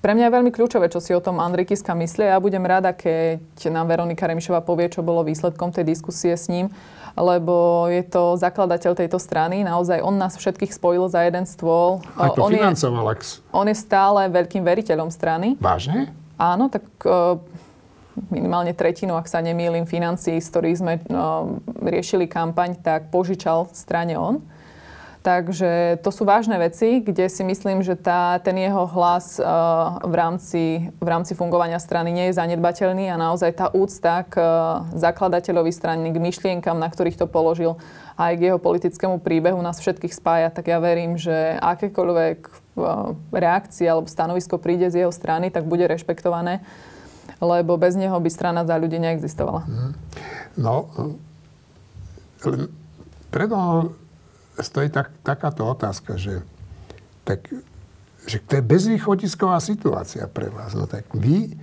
pre 0.00 0.16
mňa 0.16 0.32
je 0.32 0.36
veľmi 0.40 0.48
kľúčové, 0.48 0.88
čo 0.88 1.04
si 1.04 1.12
o 1.12 1.20
tom 1.20 1.36
Andrej 1.36 1.68
Kiska 1.68 1.92
myslí. 1.92 2.24
Ja 2.24 2.40
budem 2.40 2.64
rada, 2.64 2.96
keď 2.96 3.68
nám 3.68 3.92
Veronika 3.92 4.24
Remišová 4.24 4.64
povie, 4.64 4.88
čo 4.88 5.04
bolo 5.04 5.20
výsledkom 5.28 5.76
tej 5.76 5.84
diskusie 5.84 6.32
s 6.32 6.48
ním 6.48 6.72
lebo 7.18 7.86
je 7.90 8.06
to 8.06 8.38
zakladateľ 8.38 8.94
tejto 8.94 9.18
strany. 9.18 9.66
Naozaj 9.66 9.98
on 10.00 10.14
nás 10.16 10.38
všetkých 10.38 10.70
spojil 10.70 11.10
za 11.10 11.26
jeden 11.26 11.44
stôl. 11.44 11.98
Aj 12.14 12.30
to 12.32 12.46
on 12.46 12.54
financoval. 12.54 13.04
Je, 13.18 13.42
on 13.50 13.66
je 13.66 13.76
stále 13.76 14.30
veľkým 14.30 14.62
veriteľom 14.62 15.10
strany. 15.10 15.58
Vážne? 15.58 16.14
Áno, 16.38 16.70
tak 16.70 16.86
uh, 17.02 17.36
minimálne 18.30 18.70
tretinu, 18.70 19.18
ak 19.18 19.26
sa 19.26 19.42
nemýlim, 19.42 19.84
financií, 19.84 20.38
z 20.38 20.48
ktorých 20.48 20.78
sme 20.78 20.94
uh, 21.10 21.58
riešili 21.82 22.30
kampaň, 22.30 22.78
tak 22.78 23.10
požičal 23.10 23.66
strane 23.74 24.14
on. 24.14 24.38
Takže 25.28 26.00
to 26.00 26.08
sú 26.08 26.24
vážne 26.24 26.56
veci, 26.56 27.04
kde 27.04 27.28
si 27.28 27.44
myslím, 27.44 27.84
že 27.84 28.00
tá, 28.00 28.40
ten 28.40 28.56
jeho 28.56 28.88
hlas 28.88 29.36
uh, 29.36 30.00
v, 30.00 30.14
rámci, 30.16 30.88
v 30.88 31.04
rámci 31.04 31.36
fungovania 31.36 31.76
strany 31.76 32.08
nie 32.16 32.32
je 32.32 32.40
zanedbateľný 32.40 33.12
a 33.12 33.20
naozaj 33.20 33.60
tá 33.60 33.68
úcta 33.68 34.24
k 34.24 34.40
uh, 34.40 34.88
zakladateľovi 34.96 35.68
strany, 35.68 36.08
k 36.08 36.16
myšlienkam, 36.16 36.80
na 36.80 36.88
ktorých 36.88 37.20
to 37.20 37.28
položil, 37.28 37.76
aj 38.16 38.40
k 38.40 38.48
jeho 38.48 38.56
politickému 38.56 39.20
príbehu 39.20 39.60
nás 39.60 39.76
všetkých 39.84 40.16
spája, 40.16 40.48
tak 40.48 40.72
ja 40.72 40.80
verím, 40.80 41.20
že 41.20 41.60
akékoľvek 41.60 42.38
uh, 42.80 43.84
alebo 43.84 44.08
stanovisko 44.08 44.56
príde 44.56 44.88
z 44.88 45.04
jeho 45.04 45.12
strany, 45.12 45.52
tak 45.52 45.68
bude 45.68 45.84
rešpektované, 45.84 46.64
lebo 47.44 47.76
bez 47.76 48.00
neho 48.00 48.16
by 48.16 48.32
strana 48.32 48.64
za 48.64 48.80
ľudí 48.80 48.96
neexistovala. 48.96 49.68
Mhm. 49.68 49.90
No, 50.56 50.88
preto 53.28 53.92
stojí 54.60 54.88
tak, 54.90 55.10
takáto 55.22 55.66
otázka, 55.66 56.18
že, 56.18 56.42
tak, 57.24 57.46
že 58.26 58.38
to 58.42 58.58
je 58.58 58.62
bezvýchodisková 58.62 59.58
situácia 59.62 60.26
pre 60.26 60.50
vás. 60.50 60.74
No 60.74 60.86
tak 60.90 61.06
vy 61.14 61.54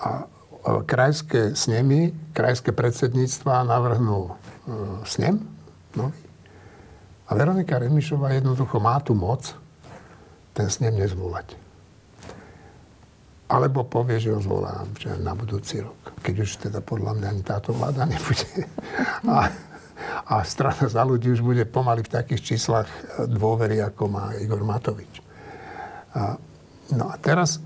a, 0.00 0.26
a 0.64 0.70
krajské 0.84 1.56
snemy, 1.56 2.12
krajské 2.32 2.72
predsedníctva 2.72 3.68
navrhnú 3.68 4.30
e, 4.30 4.32
snem 5.04 5.40
no, 5.96 6.12
a 7.24 7.30
Veronika 7.32 7.80
Remišová 7.80 8.36
jednoducho 8.36 8.76
má 8.80 9.00
tu 9.00 9.16
moc 9.16 9.56
ten 10.52 10.68
snem 10.68 10.94
nezvolať. 10.94 11.56
Alebo 13.48 13.84
povie, 13.84 14.20
že 14.20 14.32
ho 14.32 14.40
zvolám 14.40 14.88
že 14.96 15.12
na 15.20 15.36
budúci 15.36 15.84
rok. 15.84 16.16
Keď 16.24 16.34
už 16.40 16.50
teda 16.68 16.80
podľa 16.80 17.12
mňa 17.20 17.26
ani 17.28 17.42
táto 17.44 17.76
vláda 17.76 18.08
nebude. 18.08 18.48
A, 19.28 19.52
a 20.22 20.44
strana 20.46 20.86
za 20.86 21.02
ľudí 21.02 21.34
už 21.34 21.42
bude 21.42 21.64
pomaly 21.66 22.06
v 22.06 22.12
takých 22.14 22.54
číslach 22.54 22.86
e, 22.86 23.26
dôvery, 23.26 23.82
ako 23.82 24.02
má 24.06 24.24
Igor 24.38 24.62
Matovič. 24.62 25.20
A, 26.14 26.38
no 26.94 27.10
a 27.10 27.18
teraz, 27.18 27.58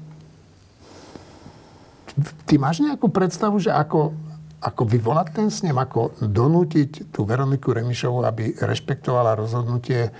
ty 2.48 2.56
máš 2.56 2.80
nejakú 2.80 3.12
predstavu, 3.12 3.60
že 3.60 3.68
ako, 3.68 4.16
ako 4.64 4.82
vyvolať 4.88 5.28
ten 5.36 5.48
snem, 5.52 5.76
ako 5.76 6.16
donútiť 6.24 7.12
tú 7.12 7.28
Veroniku 7.28 7.76
Remišovu, 7.76 8.24
aby 8.24 8.56
rešpektovala 8.56 9.36
rozhodnutie 9.36 10.08
e, 10.08 10.10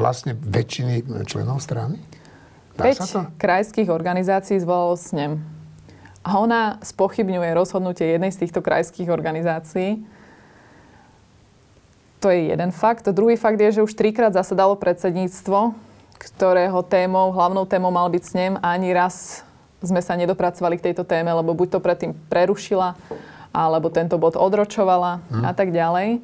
vlastne 0.00 0.32
väčšiny 0.32 1.26
členov 1.28 1.60
strany? 1.60 2.00
Dá 2.72 2.88
5 2.88 2.96
sa 2.96 3.04
to? 3.04 3.20
krajských 3.36 3.92
organizácií 3.92 4.56
zvolalo 4.56 4.96
snem. 4.96 5.44
A 6.22 6.38
ona 6.38 6.78
spochybňuje 6.80 7.50
rozhodnutie 7.52 8.14
jednej 8.14 8.30
z 8.32 8.46
týchto 8.46 8.62
krajských 8.62 9.10
organizácií 9.10 10.06
to 12.22 12.30
je 12.30 12.54
jeden 12.54 12.70
fakt. 12.70 13.10
Druhý 13.10 13.34
fakt 13.34 13.58
je, 13.58 13.82
že 13.82 13.82
už 13.82 13.98
trikrát 13.98 14.30
zasadalo 14.30 14.78
predsedníctvo, 14.78 15.74
ktorého 16.22 16.86
témou, 16.86 17.34
hlavnou 17.34 17.66
témou 17.66 17.90
mal 17.90 18.06
byť 18.06 18.22
snem 18.22 18.52
a 18.62 18.78
ani 18.78 18.94
raz 18.94 19.42
sme 19.82 19.98
sa 19.98 20.14
nedopracovali 20.14 20.78
k 20.78 20.86
tejto 20.90 21.02
téme, 21.02 21.34
lebo 21.34 21.50
buď 21.50 21.74
to 21.74 21.80
predtým 21.82 22.14
prerušila, 22.30 22.94
alebo 23.50 23.90
tento 23.90 24.14
bod 24.22 24.38
odročovala 24.38 25.18
hmm. 25.18 25.42
a 25.42 25.52
tak 25.52 25.74
ďalej. 25.74 26.22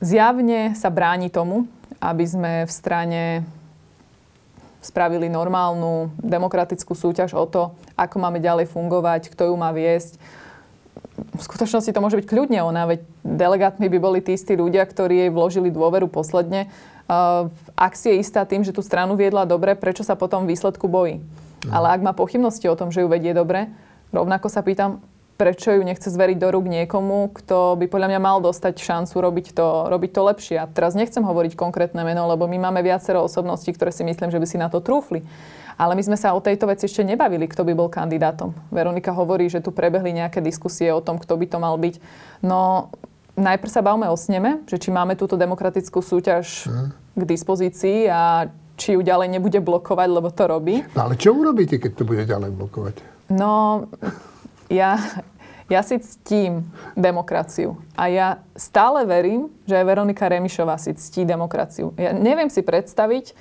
Zjavne 0.00 0.72
sa 0.72 0.88
bráni 0.88 1.28
tomu, 1.28 1.68
aby 2.00 2.24
sme 2.24 2.52
v 2.64 2.72
strane 2.72 3.22
spravili 4.80 5.28
normálnu 5.28 6.12
demokratickú 6.20 6.96
súťaž 6.96 7.36
o 7.36 7.44
to, 7.44 7.76
ako 7.96 8.16
máme 8.20 8.40
ďalej 8.40 8.72
fungovať, 8.72 9.32
kto 9.32 9.52
ju 9.52 9.54
má 9.56 9.68
viesť. 9.72 10.16
V 11.34 11.42
skutočnosti 11.42 11.90
to 11.90 11.98
môže 11.98 12.18
byť 12.22 12.26
kľudne 12.30 12.62
ona, 12.62 12.86
veď 12.86 13.02
delegátmi 13.26 13.90
by 13.90 13.98
boli 13.98 14.18
tí 14.22 14.38
istí 14.38 14.54
ľudia, 14.54 14.86
ktorí 14.86 15.26
jej 15.26 15.30
vložili 15.34 15.68
dôveru 15.74 16.06
posledne. 16.06 16.70
Uh, 17.10 17.50
ak 17.74 17.98
si 17.98 18.14
je 18.14 18.22
istá 18.22 18.46
tým, 18.46 18.62
že 18.62 18.70
tú 18.70 18.80
stranu 18.80 19.18
viedla 19.18 19.42
dobre, 19.44 19.74
prečo 19.74 20.06
sa 20.06 20.14
potom 20.14 20.46
výsledku 20.46 20.86
bojí? 20.86 21.18
No. 21.66 21.70
Ale 21.74 21.98
ak 21.98 22.00
má 22.06 22.12
pochybnosti 22.14 22.70
o 22.70 22.78
tom, 22.78 22.94
že 22.94 23.02
ju 23.02 23.10
vedie 23.10 23.34
dobre, 23.34 23.66
rovnako 24.14 24.46
sa 24.46 24.62
pýtam, 24.62 25.02
prečo 25.34 25.74
ju 25.74 25.82
nechce 25.82 26.06
zveriť 26.06 26.38
do 26.38 26.48
rúk 26.54 26.70
niekomu, 26.70 27.34
kto 27.34 27.74
by 27.74 27.90
podľa 27.90 28.08
mňa 28.14 28.20
mal 28.22 28.38
dostať 28.38 28.78
šancu 28.78 29.14
robiť 29.18 29.46
to, 29.50 29.90
robiť 29.90 30.10
to 30.14 30.20
lepšie. 30.22 30.56
A 30.62 30.70
teraz 30.70 30.94
nechcem 30.94 31.26
hovoriť 31.26 31.58
konkrétne 31.58 32.06
meno, 32.06 32.30
lebo 32.30 32.46
my 32.46 32.70
máme 32.70 32.86
viacero 32.86 33.26
osobností, 33.26 33.74
ktoré 33.74 33.90
si 33.90 34.06
myslím, 34.06 34.30
že 34.30 34.38
by 34.38 34.46
si 34.46 34.56
na 34.58 34.70
to 34.70 34.78
trúfli. 34.78 35.26
Ale 35.74 35.98
my 35.98 36.02
sme 36.06 36.14
sa 36.14 36.38
o 36.38 36.40
tejto 36.40 36.70
veci 36.70 36.86
ešte 36.86 37.02
nebavili, 37.02 37.50
kto 37.50 37.66
by 37.66 37.74
bol 37.74 37.90
kandidátom. 37.90 38.54
Veronika 38.70 39.10
hovorí, 39.10 39.50
že 39.50 39.58
tu 39.58 39.74
prebehli 39.74 40.14
nejaké 40.14 40.38
diskusie 40.38 40.94
o 40.94 41.02
tom, 41.02 41.18
kto 41.18 41.34
by 41.34 41.46
to 41.50 41.58
mal 41.58 41.74
byť. 41.74 41.98
No, 42.46 42.94
najprv 43.34 43.70
sa 43.74 43.82
bavme 43.82 44.06
o 44.06 44.14
sneme, 44.14 44.62
že 44.70 44.78
či 44.78 44.94
máme 44.94 45.18
túto 45.18 45.34
demokratickú 45.34 45.98
súťaž 45.98 46.70
hmm. 46.70 46.88
k 47.18 47.22
dispozícii 47.26 48.06
a 48.06 48.46
či 48.78 48.94
ju 48.94 49.02
ďalej 49.02 49.34
nebude 49.34 49.58
blokovať, 49.58 50.08
lebo 50.10 50.30
to 50.30 50.44
robí. 50.46 50.82
No 50.94 51.10
ale 51.10 51.18
čo 51.18 51.34
urobíte, 51.34 51.82
keď 51.82 51.92
to 51.94 52.04
bude 52.06 52.22
ďalej 52.22 52.50
blokovať? 52.54 52.94
No, 53.34 53.86
ja, 54.68 55.00
ja 55.68 55.80
si 55.80 56.00
ctím 56.00 56.68
demokraciu. 56.96 57.80
A 57.96 58.08
ja 58.08 58.28
stále 58.56 59.08
verím, 59.08 59.48
že 59.64 59.80
aj 59.80 59.84
Veronika 59.88 60.28
Remišová 60.28 60.76
si 60.76 60.92
ctí 60.92 61.24
demokraciu. 61.24 61.96
Ja 61.96 62.12
neviem 62.12 62.52
si 62.52 62.60
predstaviť 62.60 63.32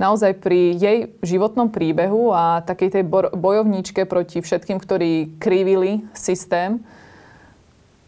naozaj 0.00 0.42
pri 0.42 0.74
jej 0.74 0.98
životnom 1.22 1.70
príbehu 1.70 2.34
a 2.34 2.64
takej 2.66 2.98
tej 2.98 3.04
bojovníčke 3.38 4.02
proti 4.08 4.42
všetkým, 4.42 4.82
ktorí 4.82 5.38
krivili 5.38 6.02
systém, 6.10 6.82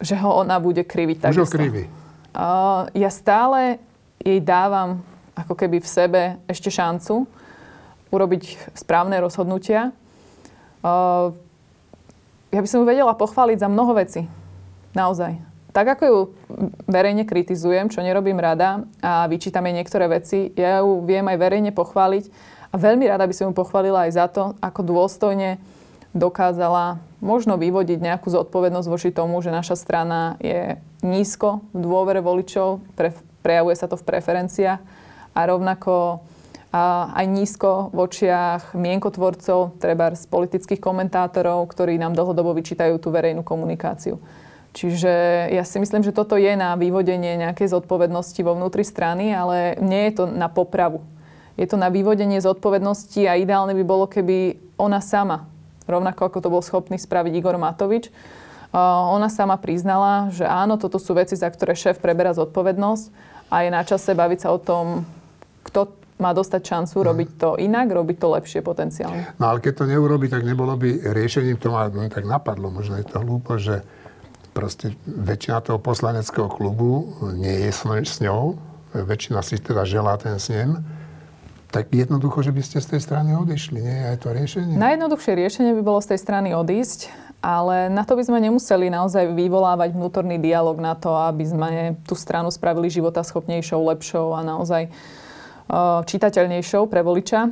že 0.03 0.19
ho 0.19 0.43
ona 0.43 0.59
bude 0.59 0.83
kriviť 0.83 1.17
tak. 1.23 1.31
Už 1.31 1.47
ho 1.47 1.49
kriví. 1.49 1.87
Uh, 2.35 2.91
ja 2.91 3.07
stále 3.07 3.79
jej 4.19 4.43
dávam 4.43 4.99
ako 5.39 5.55
keby 5.55 5.79
v 5.79 5.87
sebe 5.87 6.21
ešte 6.51 6.67
šancu 6.67 7.23
urobiť 8.11 8.75
správne 8.75 9.15
rozhodnutia. 9.23 9.95
Uh, 10.83 11.31
ja 12.55 12.63
by 12.63 12.67
som 12.71 12.79
ju 12.79 12.85
vedela 12.87 13.11
pochváliť 13.11 13.59
za 13.59 13.67
mnoho 13.67 13.91
vecí. 13.99 14.31
Naozaj. 14.95 15.35
Tak 15.75 15.99
ako 15.99 16.03
ju 16.07 16.19
verejne 16.87 17.27
kritizujem, 17.27 17.91
čo 17.91 17.99
nerobím 17.99 18.39
rada 18.39 18.87
a 19.03 19.27
vyčítam 19.27 19.67
jej 19.67 19.75
niektoré 19.75 20.07
veci, 20.07 20.55
ja 20.55 20.79
ju 20.79 21.03
viem 21.03 21.27
aj 21.27 21.35
verejne 21.35 21.75
pochváliť 21.75 22.31
a 22.71 22.79
veľmi 22.79 23.03
rada 23.11 23.27
by 23.27 23.35
som 23.35 23.51
ju 23.51 23.53
pochválila 23.59 24.07
aj 24.07 24.11
za 24.15 24.25
to, 24.31 24.55
ako 24.63 24.87
dôstojne 24.87 25.59
dokázala 26.15 27.03
možno 27.19 27.59
vyvodiť 27.59 27.99
nejakú 27.99 28.31
zodpovednosť 28.31 28.87
voči 28.87 29.11
tomu, 29.11 29.43
že 29.43 29.51
naša 29.51 29.75
strana 29.75 30.39
je 30.39 30.79
nízko 31.03 31.59
v 31.75 31.83
dôvere 31.83 32.23
voličov, 32.23 32.79
pre, 32.95 33.11
prejavuje 33.43 33.75
sa 33.75 33.91
to 33.91 33.99
v 33.99 34.07
preferenciách 34.07 34.79
a 35.35 35.39
rovnako 35.43 36.23
aj 37.15 37.25
nízko 37.31 37.95
v 37.95 37.97
očiach 38.03 38.75
mienkotvorcov, 38.75 39.79
treba 39.79 40.11
z 40.11 40.27
politických 40.27 40.83
komentátorov, 40.83 41.71
ktorí 41.71 41.95
nám 41.95 42.19
dlhodobo 42.19 42.51
vyčítajú 42.51 42.99
tú 42.99 43.15
verejnú 43.15 43.47
komunikáciu. 43.47 44.19
Čiže 44.75 45.47
ja 45.55 45.63
si 45.63 45.79
myslím, 45.79 46.03
že 46.03 46.11
toto 46.11 46.35
je 46.35 46.51
na 46.51 46.75
vyvodenie 46.75 47.39
nejakej 47.39 47.71
zodpovednosti 47.71 48.43
vo 48.43 48.59
vnútri 48.59 48.83
strany, 48.83 49.31
ale 49.31 49.79
nie 49.79 50.11
je 50.11 50.19
to 50.19 50.23
na 50.27 50.51
popravu. 50.51 50.99
Je 51.55 51.63
to 51.63 51.79
na 51.79 51.87
vyvodenie 51.87 52.43
zodpovednosti 52.43 53.23
a 53.23 53.39
ideálne 53.39 53.71
by 53.71 53.83
bolo, 53.87 54.03
keby 54.11 54.59
ona 54.75 54.99
sama, 54.99 55.47
rovnako 55.87 56.27
ako 56.27 56.37
to 56.43 56.51
bol 56.51 56.59
schopný 56.59 56.99
spraviť 56.99 57.31
Igor 57.39 57.55
Matovič, 57.55 58.11
ona 58.75 59.31
sama 59.31 59.55
priznala, 59.55 60.27
že 60.35 60.43
áno, 60.43 60.75
toto 60.75 60.99
sú 60.99 61.15
veci, 61.15 61.39
za 61.39 61.47
ktoré 61.47 61.71
šéf 61.79 62.03
preberá 62.03 62.35
zodpovednosť 62.35 63.07
a 63.47 63.63
je 63.63 63.69
na 63.71 63.87
čase 63.87 64.11
baviť 64.11 64.39
sa 64.43 64.51
o 64.51 64.59
tom, 64.59 65.07
kto 65.63 65.95
má 66.15 66.31
dostať 66.31 66.61
šancu 66.63 66.95
robiť 67.03 67.29
to 67.35 67.49
inak, 67.59 67.91
robiť 67.91 68.17
to 68.17 68.27
lepšie 68.31 68.59
potenciálne. 68.63 69.35
No 69.35 69.51
ale 69.51 69.59
keď 69.59 69.83
to 69.83 69.85
neurobi, 69.91 70.31
tak 70.31 70.47
nebolo 70.47 70.79
by 70.79 71.11
riešením, 71.11 71.59
to 71.59 71.71
ma 71.71 71.91
no, 71.91 72.07
tak 72.07 72.23
napadlo, 72.23 72.71
možno 72.71 72.99
je 72.99 73.05
to 73.07 73.19
hlúpo, 73.19 73.59
že 73.59 73.83
proste 74.55 74.95
väčšina 75.03 75.59
toho 75.59 75.79
poslaneckého 75.83 76.47
klubu 76.47 77.19
nie 77.35 77.67
je 77.67 77.71
s 77.75 78.23
ňou, 78.23 78.55
väčšina 78.95 79.43
si 79.43 79.59
teda 79.59 79.83
želá 79.83 80.15
ten 80.15 80.39
snem, 80.39 80.79
tak 81.67 81.91
jednoducho, 81.91 82.39
že 82.39 82.55
by 82.55 82.61
ste 82.63 82.79
z 82.79 82.95
tej 82.95 83.01
strany 83.03 83.35
odišli, 83.35 83.83
nie 83.83 83.99
je 84.15 84.17
to 84.23 84.31
riešenie? 84.31 84.79
Najjednoduchšie 84.79 85.33
riešenie 85.35 85.71
by 85.75 85.83
bolo 85.83 85.99
z 85.99 86.15
tej 86.15 86.19
strany 86.23 86.55
odísť, 86.55 87.11
ale 87.43 87.91
na 87.91 88.07
to 88.07 88.15
by 88.15 88.23
sme 88.23 88.39
nemuseli 88.39 88.87
naozaj 88.87 89.35
vyvolávať 89.35 89.91
vnútorný 89.91 90.39
dialog 90.39 90.79
na 90.79 90.95
to, 90.95 91.11
aby 91.11 91.43
sme 91.43 91.69
tú 92.07 92.15
stranu 92.15 92.47
spravili 92.47 92.87
života 92.87 93.27
schopnejšou, 93.27 93.91
lepšou 93.91 94.31
a 94.33 94.41
naozaj 94.47 94.87
čitateľnejšou 96.05 96.85
pre 96.89 97.01
voliča. 97.01 97.49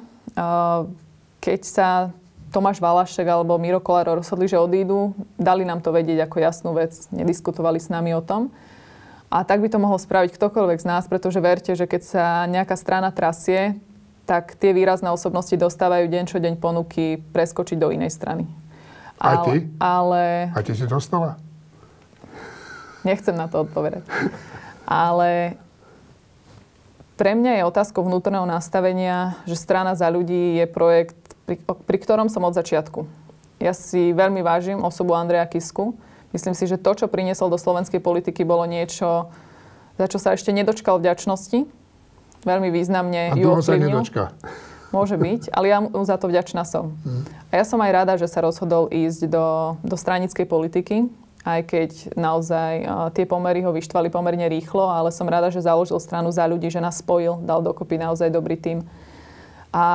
Keď 1.44 1.62
sa 1.66 2.14
Tomáš 2.54 2.78
Valašek 2.78 3.26
alebo 3.26 3.58
Miro 3.58 3.82
Kolár 3.82 4.14
rozhodli, 4.14 4.46
že 4.46 4.62
odídu, 4.62 5.18
dali 5.42 5.66
nám 5.66 5.82
to 5.82 5.90
vedieť 5.90 6.30
ako 6.30 6.38
jasnú 6.38 6.72
vec, 6.78 6.94
nediskutovali 7.10 7.82
s 7.82 7.90
nami 7.90 8.14
o 8.14 8.22
tom. 8.22 8.54
A 9.34 9.42
tak 9.42 9.66
by 9.66 9.74
to 9.74 9.82
mohol 9.82 9.98
spraviť 9.98 10.38
ktokoľvek 10.38 10.78
z 10.78 10.86
nás, 10.86 11.10
pretože 11.10 11.42
verte, 11.42 11.74
že 11.74 11.90
keď 11.90 12.02
sa 12.06 12.26
nejaká 12.46 12.78
strana 12.78 13.10
trasie, 13.10 13.82
tak 14.30 14.54
tie 14.54 14.70
výrazné 14.78 15.10
osobnosti 15.10 15.58
dostávajú 15.58 16.06
deň 16.06 16.24
čo 16.30 16.38
deň 16.38 16.62
ponuky 16.62 17.18
preskočiť 17.34 17.82
do 17.82 17.90
inej 17.90 18.14
strany. 18.14 18.46
Aj 19.18 19.42
ty? 19.50 19.66
Ale... 19.82 20.54
Aj 20.54 20.62
ty 20.62 20.78
si 20.78 20.86
dostala? 20.86 21.42
Nechcem 23.02 23.34
na 23.34 23.50
to 23.50 23.66
odpovedať. 23.66 24.06
Ale 24.86 25.58
pre 27.24 27.40
mňa 27.40 27.64
je 27.64 27.70
otázkou 27.72 28.04
vnútorného 28.04 28.44
nastavenia, 28.44 29.40
že 29.48 29.56
strana 29.56 29.96
za 29.96 30.12
ľudí 30.12 30.60
je 30.60 30.68
projekt, 30.68 31.16
pri, 31.48 31.56
pri 31.64 31.98
ktorom 32.04 32.28
som 32.28 32.44
od 32.44 32.52
začiatku. 32.52 33.08
Ja 33.64 33.72
si 33.72 34.12
veľmi 34.12 34.44
vážim 34.44 34.84
osobu 34.84 35.16
Andreja 35.16 35.48
Kisku. 35.48 35.96
Myslím 36.36 36.52
si, 36.52 36.68
že 36.68 36.76
to, 36.76 36.92
čo 36.92 37.08
priniesol 37.08 37.48
do 37.48 37.56
slovenskej 37.56 38.04
politiky, 38.04 38.44
bolo 38.44 38.68
niečo, 38.68 39.32
za 39.96 40.12
čo 40.12 40.20
sa 40.20 40.36
ešte 40.36 40.52
nedočkal 40.52 41.00
vďačnosti. 41.00 41.64
Veľmi 42.44 42.76
významne 42.76 43.32
A 43.32 43.40
ju 43.40 43.56
ovplyvnil. 43.56 44.04
Môže 44.92 45.16
byť, 45.16 45.56
ale 45.56 45.66
ja 45.72 45.80
mu 45.80 46.04
za 46.04 46.20
to 46.20 46.28
vďačná 46.28 46.68
som. 46.68 46.92
Hmm. 47.08 47.24
A 47.56 47.64
ja 47.64 47.64
som 47.64 47.80
aj 47.80 48.04
rada, 48.04 48.14
že 48.20 48.28
sa 48.28 48.44
rozhodol 48.44 48.92
ísť 48.92 49.32
do, 49.32 49.80
do 49.80 49.96
stranickej 49.96 50.44
politiky, 50.44 51.08
aj 51.44 51.62
keď 51.68 51.92
naozaj 52.16 52.74
tie 53.12 53.28
pomery 53.28 53.60
ho 53.68 53.76
vyštvali 53.76 54.08
pomerne 54.08 54.48
rýchlo, 54.48 54.88
ale 54.88 55.12
som 55.12 55.28
rada, 55.28 55.52
že 55.52 55.64
založil 55.64 56.00
stranu 56.00 56.32
za 56.32 56.48
ľudí, 56.48 56.72
že 56.72 56.80
nás 56.80 57.04
spojil, 57.04 57.44
dal 57.44 57.60
dokopy 57.60 58.00
naozaj 58.00 58.32
dobrý 58.32 58.56
tým. 58.56 58.88
A 59.74 59.86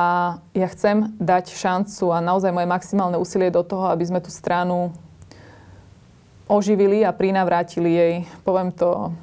ja 0.53 0.67
chcem 0.69 1.09
dať 1.17 1.55
šancu 1.55 2.13
a 2.13 2.21
naozaj 2.21 2.53
moje 2.53 2.67
maximálne 2.69 3.17
úsilie 3.17 3.49
do 3.49 3.65
toho, 3.65 3.89
aby 3.89 4.05
sme 4.05 4.19
tú 4.21 4.29
stranu 4.29 4.93
oživili 6.45 7.01
a 7.01 7.15
prinavrátili 7.15 7.89
jej, 7.93 8.13
poviem 8.45 8.69
to 8.69 9.13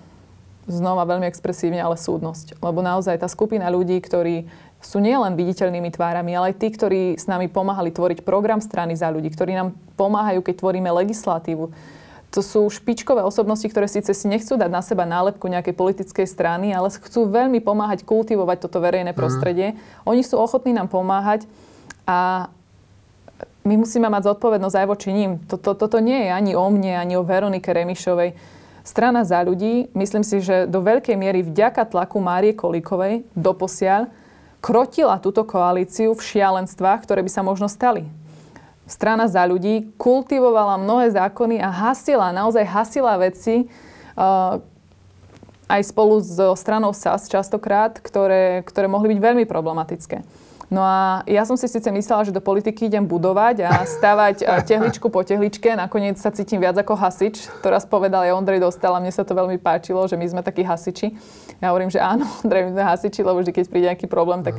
znova 0.66 1.06
veľmi 1.06 1.30
expresívne, 1.30 1.78
ale 1.78 1.94
súdnosť. 1.94 2.58
Lebo 2.58 2.82
naozaj 2.82 3.22
tá 3.22 3.30
skupina 3.30 3.70
ľudí, 3.70 4.02
ktorí 4.02 4.50
sú 4.82 4.98
nielen 4.98 5.34
viditeľnými 5.34 5.90
tvárami, 5.94 6.34
ale 6.34 6.54
aj 6.54 6.58
tí, 6.58 6.68
ktorí 6.70 7.02
s 7.18 7.26
nami 7.26 7.50
pomáhali 7.50 7.90
tvoriť 7.90 8.22
program 8.22 8.58
strany 8.62 8.94
za 8.94 9.10
ľudí, 9.10 9.30
ktorí 9.30 9.54
nám 9.54 9.74
pomáhajú, 9.98 10.42
keď 10.42 10.54
tvoríme 10.62 10.90
legislatívu, 10.90 11.70
to 12.36 12.44
sú 12.44 12.68
špičkové 12.68 13.24
osobnosti, 13.24 13.64
ktoré 13.64 13.88
síce 13.88 14.12
si 14.12 14.28
nechcú 14.28 14.60
dať 14.60 14.68
na 14.68 14.84
seba 14.84 15.08
nálepku 15.08 15.48
nejakej 15.48 15.72
politickej 15.72 16.28
strany, 16.28 16.76
ale 16.76 16.92
chcú 16.92 17.24
veľmi 17.24 17.64
pomáhať 17.64 18.04
kultivovať 18.04 18.68
toto 18.68 18.84
verejné 18.84 19.16
mhm. 19.16 19.18
prostredie. 19.18 19.72
Mm. 19.72 19.76
Oni 20.12 20.20
sú 20.20 20.36
ochotní 20.36 20.76
nám 20.76 20.92
pomáhať 20.92 21.48
a 22.04 22.52
my 23.64 23.74
musíme 23.80 24.06
mať 24.06 24.36
zodpovednosť 24.36 24.76
aj 24.78 24.86
voči 24.86 25.10
ním. 25.16 25.42
Toto, 25.48 25.74
toto 25.74 25.98
nie 25.98 26.28
je 26.28 26.30
ani 26.30 26.52
o 26.54 26.68
mne, 26.68 27.00
ani 27.00 27.18
o 27.18 27.26
Veronike 27.26 27.72
Remišovej. 27.72 28.36
Strana 28.86 29.26
za 29.26 29.42
ľudí, 29.42 29.90
myslím 29.98 30.22
si, 30.22 30.38
že 30.38 30.70
do 30.70 30.78
veľkej 30.78 31.18
miery 31.18 31.42
vďaka 31.42 31.90
tlaku 31.90 32.22
Márie 32.22 32.54
Kolíkovej 32.54 33.26
doposiaľ 33.34 34.06
krotila 34.62 35.18
túto 35.18 35.42
koalíciu 35.42 36.14
v 36.14 36.22
šialenstvách, 36.22 37.02
ktoré 37.02 37.26
by 37.26 37.30
sa 37.32 37.42
možno 37.42 37.66
stali 37.66 38.06
strana 38.86 39.26
za 39.26 39.42
ľudí 39.44 39.92
kultivovala 39.98 40.78
mnohé 40.80 41.10
zákony 41.12 41.58
a 41.60 41.68
hasila, 41.70 42.30
naozaj 42.30 42.64
hasila 42.64 43.18
veci 43.18 43.66
uh, 44.14 44.62
aj 45.66 45.82
spolu 45.90 46.22
so 46.22 46.54
stranou 46.54 46.94
SAS 46.94 47.26
častokrát, 47.26 47.98
ktoré, 47.98 48.62
ktoré 48.62 48.86
mohli 48.86 49.14
byť 49.14 49.20
veľmi 49.20 49.44
problematické. 49.44 50.22
No 50.66 50.82
a 50.82 51.22
ja 51.30 51.46
som 51.46 51.54
si 51.54 51.70
síce 51.70 51.86
myslela, 51.86 52.26
že 52.26 52.34
do 52.34 52.42
politiky 52.42 52.90
idem 52.90 53.06
budovať 53.06 53.70
a 53.70 53.86
stavať 53.86 54.36
uh, 54.42 54.62
tehličku 54.66 55.10
po 55.10 55.22
tehličke. 55.22 55.74
Nakoniec 55.78 56.18
sa 56.18 56.34
cítim 56.34 56.58
viac 56.58 56.74
ako 56.74 56.98
hasič. 56.98 57.46
To 57.62 57.70
raz 57.70 57.86
povedal 57.86 58.26
aj 58.26 58.34
Ondrej 58.34 58.62
Dostal 58.62 58.94
a 58.94 59.02
mne 59.02 59.14
sa 59.14 59.22
to 59.22 59.34
veľmi 59.34 59.62
páčilo, 59.62 60.02
že 60.10 60.18
my 60.18 60.26
sme 60.26 60.42
takí 60.42 60.66
hasiči. 60.66 61.14
Ja 61.62 61.70
hovorím, 61.70 61.90
že 61.90 62.02
áno, 62.02 62.26
Ondrej, 62.42 62.70
my 62.70 62.70
sme 62.78 62.84
hasiči, 62.86 63.20
lebo 63.22 63.38
vždy, 63.42 63.52
keď 63.54 63.62
príde 63.70 63.86
nejaký 63.94 64.06
problém, 64.10 64.42
tak 64.42 64.58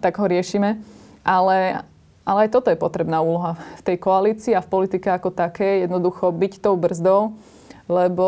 tak 0.00 0.16
ho 0.16 0.26
riešime. 0.26 0.80
Ale, 1.24 1.84
ale 2.24 2.48
aj 2.48 2.56
toto 2.56 2.72
je 2.72 2.80
potrebná 2.80 3.20
úloha 3.20 3.56
v 3.78 3.82
tej 3.84 3.96
koalícii 4.00 4.52
a 4.56 4.64
v 4.64 4.72
politike 4.72 5.12
ako 5.12 5.28
také. 5.30 5.84
Jednoducho 5.84 6.32
byť 6.32 6.52
tou 6.64 6.74
brzdou, 6.74 7.36
lebo 7.84 8.26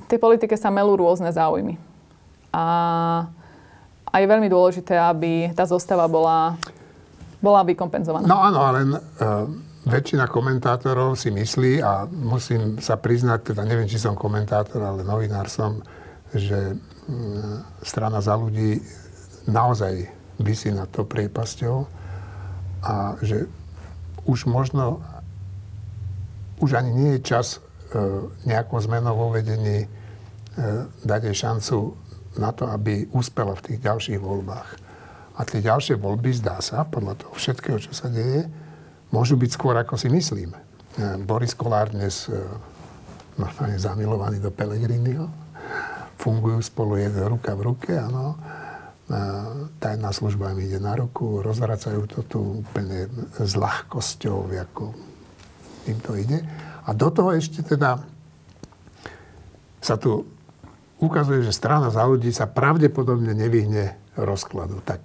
v 0.00 0.06
tej 0.08 0.18
politike 0.18 0.56
sa 0.56 0.72
melú 0.72 0.96
rôzne 0.96 1.28
záujmy. 1.28 1.76
A, 2.48 2.64
a 4.08 4.14
je 4.16 4.26
veľmi 4.26 4.48
dôležité, 4.48 4.96
aby 4.96 5.52
tá 5.52 5.68
zostava 5.68 6.08
bola, 6.08 6.56
bola 7.44 7.60
vykompenzovaná. 7.68 8.24
No 8.24 8.40
áno, 8.40 8.60
ale 8.64 8.78
uh 8.96 9.68
väčšina 9.88 10.28
komentátorov 10.28 11.16
si 11.16 11.32
myslí, 11.32 11.80
a 11.80 12.04
musím 12.04 12.76
sa 12.78 13.00
priznať, 13.00 13.52
teda 13.52 13.64
neviem, 13.64 13.88
či 13.88 13.96
som 13.96 14.12
komentátor, 14.12 14.84
ale 14.84 15.00
novinár 15.00 15.48
som, 15.48 15.80
že 16.36 16.76
mm, 17.08 17.80
strana 17.80 18.20
za 18.20 18.36
ľudí 18.36 18.84
naozaj 19.48 20.12
vysí 20.38 20.68
nad 20.70 20.92
to 20.92 21.08
priepasťou 21.08 21.97
a 22.82 23.18
že 23.22 23.50
už 24.28 24.44
možno, 24.44 25.02
už 26.60 26.78
ani 26.78 26.90
nie 26.92 27.10
je 27.16 27.26
čas 27.26 27.46
e, 27.56 27.58
nejakou 28.44 28.78
zmenou 28.82 29.16
vo 29.16 29.28
vedení 29.32 29.84
e, 29.84 29.88
dať 31.02 31.32
jej 31.32 31.36
šancu 31.48 31.96
na 32.36 32.52
to, 32.52 32.68
aby 32.68 33.08
úspela 33.16 33.56
v 33.56 33.64
tých 33.72 33.78
ďalších 33.82 34.20
voľbách. 34.20 34.70
A 35.38 35.40
tie 35.46 35.64
ďalšie 35.64 35.96
voľby, 35.96 36.34
zdá 36.34 36.58
sa, 36.60 36.84
podľa 36.84 37.24
toho 37.24 37.32
všetkého, 37.34 37.78
čo 37.78 37.94
sa 37.94 38.10
deje, 38.10 38.46
môžu 39.14 39.38
byť 39.38 39.50
skôr, 39.54 39.74
ako 39.78 39.96
si 39.96 40.12
myslím. 40.12 40.52
E, 40.52 40.58
Boris 41.24 41.56
Kolár 41.56 41.90
dnes 41.90 42.28
normálne 43.38 43.78
zamilovaný 43.78 44.42
do 44.42 44.50
Pelegriniho. 44.50 45.30
Fungujú 46.18 46.58
spolu, 46.58 46.98
ruka 47.30 47.54
v 47.54 47.62
ruke, 47.62 47.94
áno. 47.94 48.34
Tajná 49.80 50.12
služba 50.12 50.52
im 50.52 50.60
ide 50.68 50.76
na 50.76 50.92
ruku, 50.92 51.40
rozvracajú 51.40 52.04
to 52.12 52.20
tu 52.28 52.40
úplne 52.60 53.08
s 53.40 53.56
ľahkosťou, 53.56 54.52
ako 54.68 54.92
im 55.88 55.98
to 56.04 56.12
ide. 56.12 56.44
A 56.84 56.92
do 56.92 57.08
toho 57.08 57.32
ešte 57.32 57.64
teda 57.64 58.04
sa 59.80 59.96
tu 59.96 60.28
ukazuje, 61.00 61.40
že 61.40 61.56
strana 61.56 61.88
za 61.88 62.04
ľudí 62.04 62.28
sa 62.36 62.44
pravdepodobne 62.44 63.32
nevyhne 63.32 63.96
rozkladu. 64.18 64.84
Tak, 64.84 65.00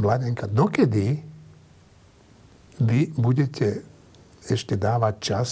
Vladenka, 0.00 0.50
dokedy 0.50 1.22
vy 2.82 3.00
budete 3.14 3.86
ešte 4.50 4.74
dávať 4.74 5.14
čas 5.22 5.48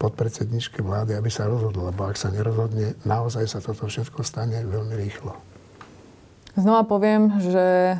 podpredsedničke 0.00 0.80
vlády, 0.80 1.12
aby 1.12 1.28
sa 1.28 1.44
rozhodla. 1.44 1.92
Lebo 1.92 2.08
ak 2.08 2.16
sa 2.16 2.32
nerozhodne, 2.32 2.96
naozaj 3.04 3.44
sa 3.44 3.60
toto 3.60 3.84
všetko 3.84 4.24
stane 4.24 4.64
veľmi 4.64 4.96
rýchlo. 4.96 5.36
Znova 6.56 6.88
poviem, 6.88 7.36
že... 7.44 7.96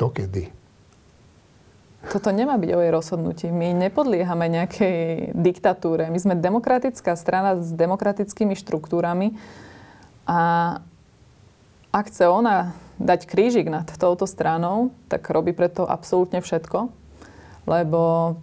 Dokedy? 0.00 0.48
Toto 2.08 2.34
nemá 2.34 2.58
byť 2.58 2.70
o 2.74 2.80
jej 2.82 2.90
rozhodnutí. 2.90 3.46
My 3.52 3.70
nepodliehame 3.76 4.50
nejakej 4.50 5.30
diktatúre. 5.36 6.10
My 6.10 6.18
sme 6.18 6.34
demokratická 6.34 7.14
strana 7.14 7.60
s 7.60 7.70
demokratickými 7.70 8.58
štruktúrami 8.58 9.38
a 10.26 10.40
ak 11.94 12.04
chce 12.10 12.26
ona 12.26 12.74
dať 12.98 13.28
krížik 13.28 13.70
nad 13.70 13.86
touto 13.86 14.26
stranou, 14.26 14.90
tak 15.06 15.28
robí 15.30 15.54
preto 15.54 15.86
absolútne 15.86 16.42
všetko 16.42 17.02
lebo 17.66 18.34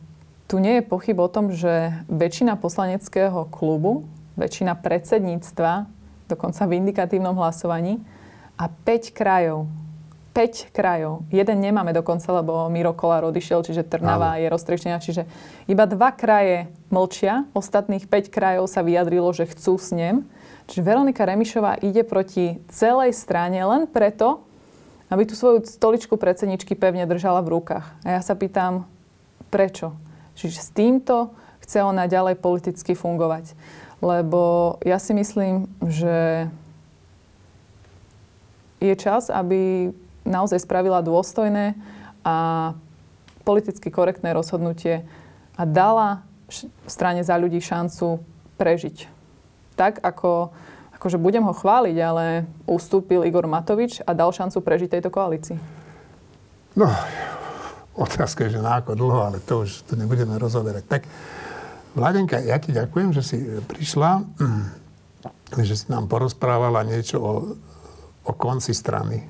tu 0.49 0.57
nie 0.57 0.81
je 0.81 0.83
pochyb 0.89 1.21
o 1.21 1.29
tom, 1.29 1.53
že 1.53 1.93
väčšina 2.09 2.57
poslaneckého 2.57 3.45
klubu, 3.53 4.09
väčšina 4.33 4.73
predsedníctva, 4.81 5.85
dokonca 6.25 6.65
v 6.65 6.81
indikatívnom 6.81 7.37
hlasovaní 7.37 8.01
a 8.57 8.65
5 8.65 9.13
krajov 9.13 9.69
5 10.29 10.71
krajov. 10.71 11.25
Jeden 11.33 11.57
nemáme 11.59 11.89
dokonca, 11.89 12.29
lebo 12.31 12.69
Miro 12.69 12.93
Kolár 12.93 13.25
odišiel, 13.27 13.65
čiže 13.65 13.83
Trnava 13.83 14.37
je 14.37 14.47
roztrieštená. 14.47 15.01
Čiže 15.01 15.25
iba 15.65 15.89
dva 15.89 16.13
kraje 16.13 16.69
mlčia, 16.93 17.49
ostatných 17.57 18.05
5 18.05 18.29
krajov 18.29 18.69
sa 18.69 18.85
vyjadrilo, 18.85 19.33
že 19.33 19.49
chcú 19.49 19.75
s 19.75 19.89
ním. 19.89 20.29
Čiže 20.69 20.85
Veronika 20.85 21.25
Remišová 21.25 21.81
ide 21.81 22.05
proti 22.05 22.61
celej 22.69 23.17
strane 23.17 23.57
len 23.57 23.89
preto, 23.89 24.45
aby 25.09 25.25
tú 25.25 25.33
svoju 25.33 25.65
stoličku 25.65 26.13
predsedničky 26.15 26.77
pevne 26.77 27.09
držala 27.09 27.41
v 27.41 27.59
rukách. 27.59 27.85
A 28.05 28.07
ja 28.15 28.21
sa 28.21 28.37
pýtam, 28.37 28.85
Prečo? 29.49 29.97
Čiže 30.39 30.57
s 30.63 30.69
týmto 30.71 31.35
chce 31.59 31.83
ona 31.83 32.07
ďalej 32.07 32.39
politicky 32.39 32.95
fungovať. 32.95 33.51
Lebo 33.99 34.75
ja 34.87 34.95
si 34.95 35.11
myslím, 35.11 35.67
že 35.83 36.47
je 38.79 38.95
čas, 38.95 39.27
aby 39.27 39.91
naozaj 40.23 40.63
spravila 40.63 41.03
dôstojné 41.03 41.75
a 42.23 42.71
politicky 43.43 43.91
korektné 43.91 44.31
rozhodnutie 44.31 45.03
a 45.59 45.67
dala 45.67 46.23
strane 46.87 47.21
za 47.27 47.35
ľudí 47.35 47.59
šancu 47.59 48.23
prežiť. 48.55 49.11
Tak, 49.75 49.99
ako, 49.99 50.55
akože 50.95 51.19
budem 51.19 51.43
ho 51.43 51.51
chváliť, 51.51 51.97
ale 51.99 52.47
ustúpil 52.63 53.27
Igor 53.27 53.47
Matovič 53.47 53.99
a 54.07 54.15
dal 54.15 54.31
šancu 54.31 54.63
prežiť 54.63 54.95
tejto 54.95 55.11
koalícii. 55.11 55.59
No, 56.79 56.87
Otázka 57.99 58.47
je, 58.47 58.55
že 58.55 58.63
na 58.63 58.79
ako 58.79 58.95
dlho, 58.95 59.19
ale 59.27 59.37
to 59.43 59.67
už 59.67 59.83
tu 59.83 59.99
nebudeme 59.99 60.39
rozoberať. 60.39 60.83
Tak, 60.87 61.01
Vladenka, 61.99 62.39
ja 62.39 62.55
ti 62.61 62.71
ďakujem, 62.71 63.11
že 63.11 63.21
si 63.25 63.37
prišla, 63.67 64.23
že 65.59 65.75
si 65.75 65.85
nám 65.91 66.07
porozprávala 66.07 66.87
niečo 66.87 67.17
o, 67.19 67.33
o 68.23 68.31
konci 68.31 68.71
strany. 68.71 69.27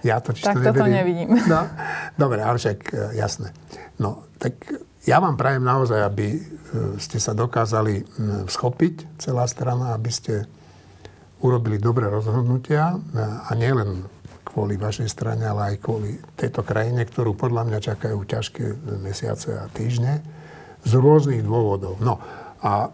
Ja 0.00 0.24
to 0.24 0.32
tak 0.32 0.56
toto 0.56 0.88
neverím. 0.88 1.28
nevidím. 1.28 1.28
No, 1.44 1.68
dobre, 2.16 2.40
ale 2.40 2.56
však 2.56 2.78
e, 2.88 3.20
jasné. 3.20 3.52
No, 4.00 4.24
tak 4.40 4.56
ja 5.04 5.20
vám 5.20 5.36
prajem 5.36 5.60
naozaj, 5.60 6.00
aby 6.00 6.26
e, 6.32 6.40
ste 6.96 7.20
sa 7.20 7.36
dokázali 7.36 8.08
schopiť, 8.48 9.20
celá 9.20 9.44
strana, 9.44 9.92
aby 9.92 10.08
ste 10.08 10.48
urobili 11.40 11.80
dobré 11.80 12.08
rozhodnutia 12.08 12.96
e, 12.96 12.96
a 13.20 13.50
nielen 13.56 14.04
kvôli 14.50 14.74
vašej 14.74 15.06
strane, 15.06 15.46
ale 15.46 15.74
aj 15.74 15.76
kvôli 15.78 16.18
tejto 16.34 16.66
krajine, 16.66 17.06
ktorú 17.06 17.38
podľa 17.38 17.70
mňa 17.70 17.78
čakajú 17.78 18.18
ťažké 18.26 18.64
mesiace 18.98 19.54
a 19.54 19.70
týždne 19.70 20.18
z 20.82 20.92
rôznych 20.98 21.46
dôvodov. 21.46 22.02
No 22.02 22.18
a 22.58 22.90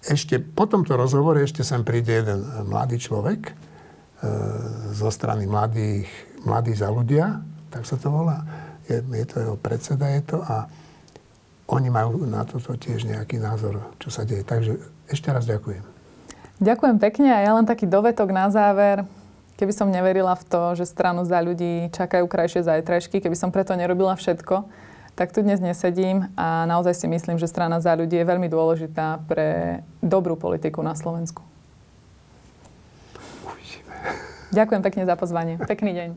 ešte 0.00 0.40
po 0.40 0.64
tomto 0.64 0.96
rozhovore 0.96 1.44
ešte 1.44 1.60
sem 1.60 1.84
príde 1.84 2.24
jeden 2.24 2.40
mladý 2.64 2.96
človek 2.96 3.52
e, 3.52 3.54
zo 4.96 5.12
strany 5.12 5.44
mladých, 5.44 6.08
mladí 6.48 6.72
za 6.72 6.88
ľudia, 6.88 7.44
tak 7.68 7.84
sa 7.84 8.00
to 8.00 8.08
volá. 8.08 8.40
Je, 8.88 8.96
je 8.96 9.26
to 9.28 9.36
jeho 9.44 9.56
predseda, 9.60 10.08
je 10.08 10.22
to 10.24 10.40
a 10.40 10.66
oni 11.70 11.92
majú 11.92 12.26
na 12.26 12.42
toto 12.42 12.74
tiež 12.74 13.06
nejaký 13.06 13.38
názor, 13.38 13.78
čo 14.02 14.10
sa 14.10 14.26
deje. 14.26 14.42
Takže 14.42 14.74
ešte 15.06 15.30
raz 15.30 15.46
ďakujem. 15.46 15.84
Ďakujem 16.60 16.96
pekne 16.98 17.28
a 17.30 17.38
ja 17.44 17.52
len 17.54 17.68
taký 17.68 17.86
dovetok 17.86 18.34
na 18.34 18.50
záver. 18.50 19.06
Keby 19.60 19.76
som 19.76 19.92
neverila 19.92 20.32
v 20.40 20.44
to, 20.48 20.72
že 20.72 20.88
stranu 20.88 21.28
za 21.28 21.36
ľudí 21.36 21.92
čakajú 21.92 22.24
krajšie 22.24 22.64
zajtrajšky, 22.64 23.20
keby 23.20 23.36
som 23.36 23.52
preto 23.52 23.76
nerobila 23.76 24.16
všetko, 24.16 24.64
tak 25.12 25.36
tu 25.36 25.44
dnes 25.44 25.60
nesedím 25.60 26.32
a 26.32 26.64
naozaj 26.64 26.96
si 26.96 27.04
myslím, 27.04 27.36
že 27.36 27.44
strana 27.44 27.76
za 27.76 27.92
ľudí 27.92 28.16
je 28.16 28.24
veľmi 28.24 28.48
dôležitá 28.48 29.20
pre 29.28 29.84
dobrú 30.00 30.40
politiku 30.40 30.80
na 30.80 30.96
Slovensku. 30.96 31.44
Ďakujem 34.48 34.80
pekne 34.80 35.04
za 35.04 35.12
pozvanie. 35.20 35.60
Pekný 35.60 35.92
deň. 35.92 36.08